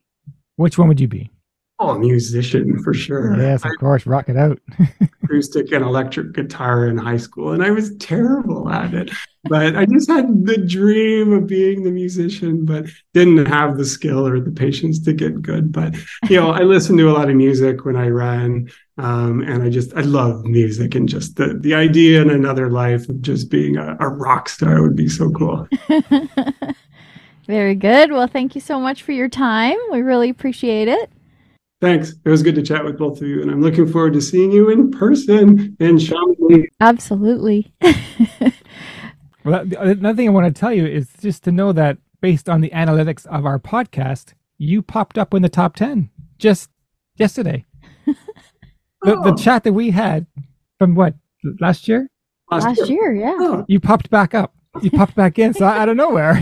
[0.57, 1.31] which one would you be?
[1.79, 3.37] Oh, a musician for sure.
[3.39, 4.59] Yes, of course, rock it out.
[5.27, 9.11] acoustic and electric guitar in high school, and I was terrible at it.
[9.45, 14.27] But I just had the dream of being the musician, but didn't have the skill
[14.27, 15.73] or the patience to get good.
[15.73, 15.95] But
[16.29, 19.69] you know, I listen to a lot of music when I ran, um, and I
[19.69, 23.77] just I love music and just the the idea in another life of just being
[23.77, 25.69] a, a rock star would be so cool.
[27.47, 28.11] Very good.
[28.11, 29.77] Well, thank you so much for your time.
[29.93, 31.13] We really appreciate it.
[31.81, 32.15] Thanks.
[32.25, 34.51] It was good to chat with both of you, and I'm looking forward to seeing
[34.51, 36.69] you in person in Chamonix.
[36.81, 37.73] Absolutely.
[39.45, 42.49] Well, uh, another thing I want to tell you is just to know that based
[42.49, 46.69] on the analytics of our podcast, you popped up in the top 10 just
[47.15, 47.65] yesterday.
[49.03, 49.37] The, the Oh.
[49.37, 50.27] chat that we had
[50.81, 51.15] from what,
[51.61, 52.11] last year?
[52.51, 53.37] Last year, yeah.
[53.39, 54.53] Oh, You popped back up.
[54.83, 56.41] You popped back in, so out of nowhere.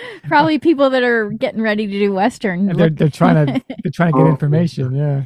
[0.28, 2.66] Probably people that are getting ready to do Western.
[2.66, 4.30] They're, they're trying to they're trying to get Oh.
[4.30, 4.94] information.
[4.94, 5.24] Yeah.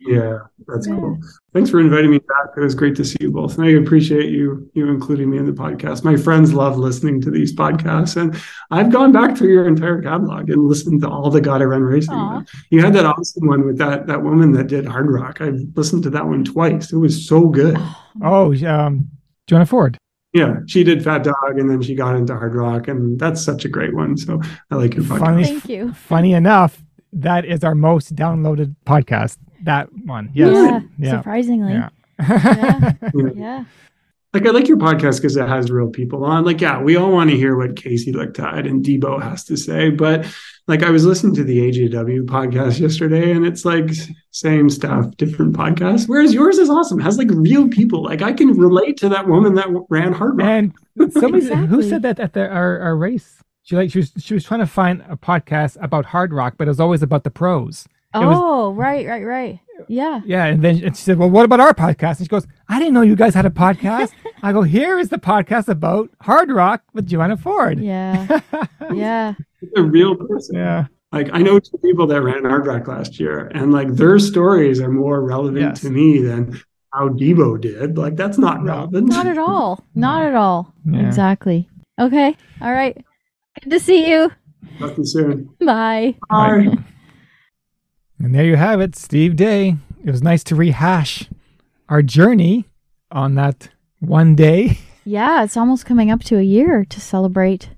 [0.00, 0.94] Yeah, that's Yeah.
[0.94, 1.18] cool.
[1.52, 2.54] Thanks for inviting me back.
[2.56, 3.58] It was great to see you both.
[3.58, 6.02] And I appreciate you you including me in the podcast.
[6.04, 8.40] My friends love listening to these podcasts, and
[8.70, 12.14] I've gone back through your entire catalog and listened to all the Gotta Run Racing.
[12.14, 12.42] Aw.
[12.70, 15.40] You had that awesome one with that that woman that did Hardrock.
[15.42, 16.92] I've listened to that one twice.
[16.92, 17.76] It was so good.
[18.22, 19.08] Oh, um,
[19.46, 19.98] Joanna Ford.
[20.32, 21.46] Yeah, she did Fat mm-hmm.
[21.46, 24.16] Dog, and then she got into Hardrock, and that's such a great one.
[24.16, 25.18] So I like your podcast.
[25.18, 25.44] Funny.
[25.44, 25.92] Thank you.
[25.94, 29.38] Funny enough, that is our most downloaded podcast.
[29.64, 30.30] That one.
[30.34, 30.54] Yes.
[30.54, 31.18] Yeah, Yeah.
[31.18, 31.72] surprisingly.
[31.72, 31.88] Yeah.
[32.20, 32.92] Yeah.
[33.34, 33.64] Yeah.
[34.38, 34.44] Yeah.
[34.44, 36.44] like I like your podcast because it has real people on.
[36.44, 39.90] Like, yeah, we all want to hear what Kaci Lickteig and Debo has to say,
[39.90, 40.26] but
[40.66, 43.90] like I was listening to the AJW podcast yesterday, and it's like
[44.30, 46.08] same stuff, different podcast.
[46.08, 48.02] Whereas yours is awesome, has like real people.
[48.04, 50.72] Like I can relate to that woman that ran Hardrock.
[50.98, 53.42] And somebody said- who said that at the, our, our race?
[53.62, 56.70] She like she was she was trying to find a podcast about Hardrock, but it
[56.70, 57.86] was always about the pros.
[58.14, 59.60] It was- Oh, right, right, right.
[59.88, 60.20] Yeah.
[60.26, 62.78] Yeah, and then and she said, "Well, what about our podcast?" And she goes, "I
[62.78, 64.12] didn't know you guys had a podcast."
[64.42, 68.40] I go, "Here is the podcast about Hardrock with Joanna Ford." Yeah.
[68.94, 69.34] Yeah.
[69.60, 70.56] It's a real person.
[70.56, 74.80] yeah, Like I know two people that ran Hardrock last year, and like their stories
[74.80, 75.80] are more relevant Yes.
[75.82, 76.58] to me than
[76.94, 77.98] how Debo did.
[77.98, 78.72] Like that's not No.
[78.72, 79.08] relevant.
[79.08, 79.84] Not at all.
[79.94, 80.72] Not at all.
[80.90, 81.06] Yeah.
[81.06, 81.68] Exactly.
[82.00, 82.34] Okay.
[82.62, 82.96] All right.
[83.62, 84.30] Good to see you.
[84.78, 85.50] Talk to you soon.
[85.60, 86.14] Bye.
[86.30, 86.78] Bye.
[88.18, 89.76] And there you have it, Steve Day.
[90.04, 91.28] It was nice to rehash
[91.88, 92.64] our journey
[93.10, 93.68] on that
[94.00, 94.78] one day.
[95.04, 97.70] Yeah, it's almost coming up to a year to celebrate.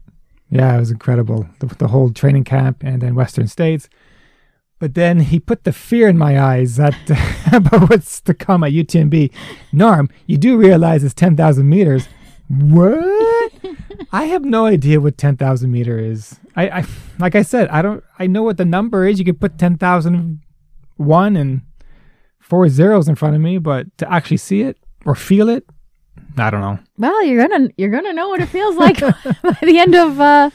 [0.51, 1.47] Yeah, it was incredible.
[1.61, 3.89] The, the whole training camp and then Western States.
[4.81, 6.97] But then he put the fear in my eyes that
[7.53, 9.31] about what's to come at UTMB.
[9.73, 12.09] Norm, you do realize it's 10,000 meters.
[12.51, 13.53] What?
[14.13, 16.41] I have no idea what 10,000 meter is.
[16.57, 16.85] I, I,
[17.21, 19.21] like I said, I don't, I know what the number is.
[19.21, 21.63] You could put 10,001 and
[22.41, 24.77] four zeros in front of me, but to actually see it
[25.07, 25.65] or feel it,
[26.37, 26.81] I don't know.
[26.99, 29.01] Well, you're gonna you're gonna know what it feels like
[29.43, 30.51] by the end of uh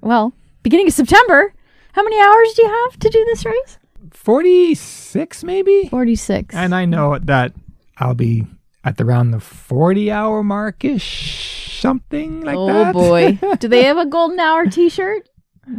[0.00, 1.52] well, beginning of September.
[1.92, 3.78] How many hours do you have to do this race?
[4.12, 5.88] 46 maybe?
[5.90, 6.54] Forty six.
[6.54, 7.54] And I know that
[7.98, 8.46] I'll be
[8.84, 12.88] at around the 40 hour markish, something like oh that.
[12.88, 12.92] Oh
[13.48, 13.56] boy.
[13.58, 15.28] do they have a golden hour t shirt?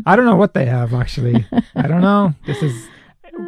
[0.05, 1.45] I don't know what they have actually.
[1.75, 2.33] I don't know.
[2.45, 2.87] This is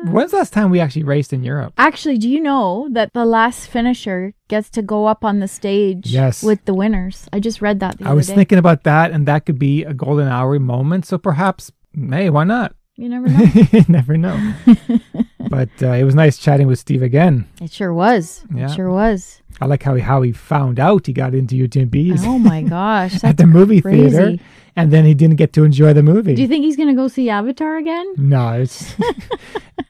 [0.06, 1.74] when's the last time we actually raced in Europe?
[1.78, 6.08] Actually, do you know that the last finisher gets to go up on the stage
[6.12, 6.42] Yes.
[6.44, 7.28] with the winners?
[7.32, 8.36] I just read that the I was day.
[8.36, 11.06] thinking about that, and that could be a golden hour moment.
[11.06, 12.76] So perhaps, hey, why not?
[12.96, 13.40] You never know.
[13.72, 14.54] you never know.
[15.50, 17.48] but uh, it was nice chatting with Steve again.
[17.62, 18.46] it sure was.
[18.54, 18.66] Yeah.
[18.72, 19.42] It sure was.
[19.62, 23.24] I like how he, how he found out he got into UTMBs Oh my gosh.
[23.24, 24.10] at the movie crazy.
[24.10, 24.44] theater,
[24.76, 26.34] and then he didn't get to enjoy the movie.
[26.36, 28.14] Do you think he's gonna go see Avatar again?
[28.18, 28.96] No, it's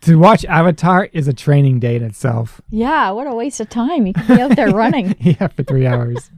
[0.02, 2.60] to watch Avatar is a training day in itself.
[2.70, 4.06] Yeah, what a waste of time.
[4.06, 5.16] You could be out there running.
[5.22, 6.30] yeah, for three hours.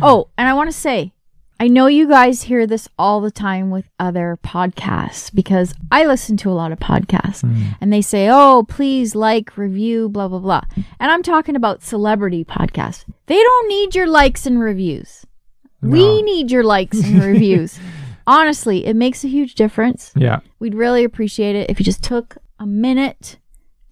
[0.00, 1.12] Oh, and I want to say,
[1.58, 6.36] I know you guys hear this all the time with other podcasts because I listen
[6.38, 7.74] to a lot of podcasts mm.
[7.80, 10.60] and they say, oh, please like, review, blah, blah, blah.
[11.00, 13.06] And I'm talking about celebrity podcasts.
[13.24, 15.24] They don't need your likes and reviews.
[15.80, 17.78] We need your likes and reviews.
[18.26, 20.12] Honestly, it makes a huge difference.
[20.14, 23.38] Yeah, We'd really appreciate it if you just took a minute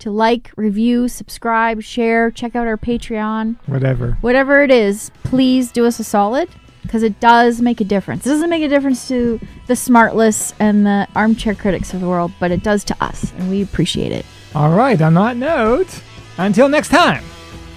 [0.01, 4.19] to like, review, subscribe, share, check out our Patreon whatever.
[4.21, 6.51] whatever it is, please do us a solid
[6.85, 8.25] because it does make a difference.
[8.25, 12.31] It doesn't make a difference to the smartless and the armchair critics of the world,
[12.39, 14.25] but it does to us, and we appreciate it.
[14.55, 16.03] All right, on that note,
[16.39, 17.25] until next time.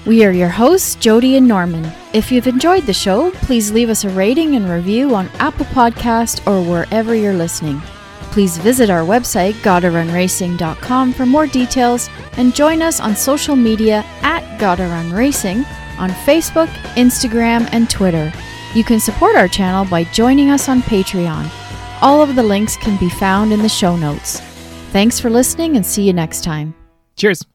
[0.06, 1.92] We are your hosts, Jody and Norman.
[2.14, 6.46] If you've enjoyed the show, please leave us a rating and review on Apple Podcast
[6.48, 7.82] or wherever you're listening.
[8.32, 14.60] Please visit our website, GottaRunRacing.com for more details and join us on social media at
[14.60, 15.66] Gotta Run Racing
[15.98, 18.32] on Facebook, Instagram, and Twitter.
[18.74, 21.50] You can support our channel by joining us on Patreon.
[22.02, 24.40] All of the links can be found in the show notes.
[24.92, 26.76] Thanks for listening and see you next time.
[27.16, 27.44] Cheers.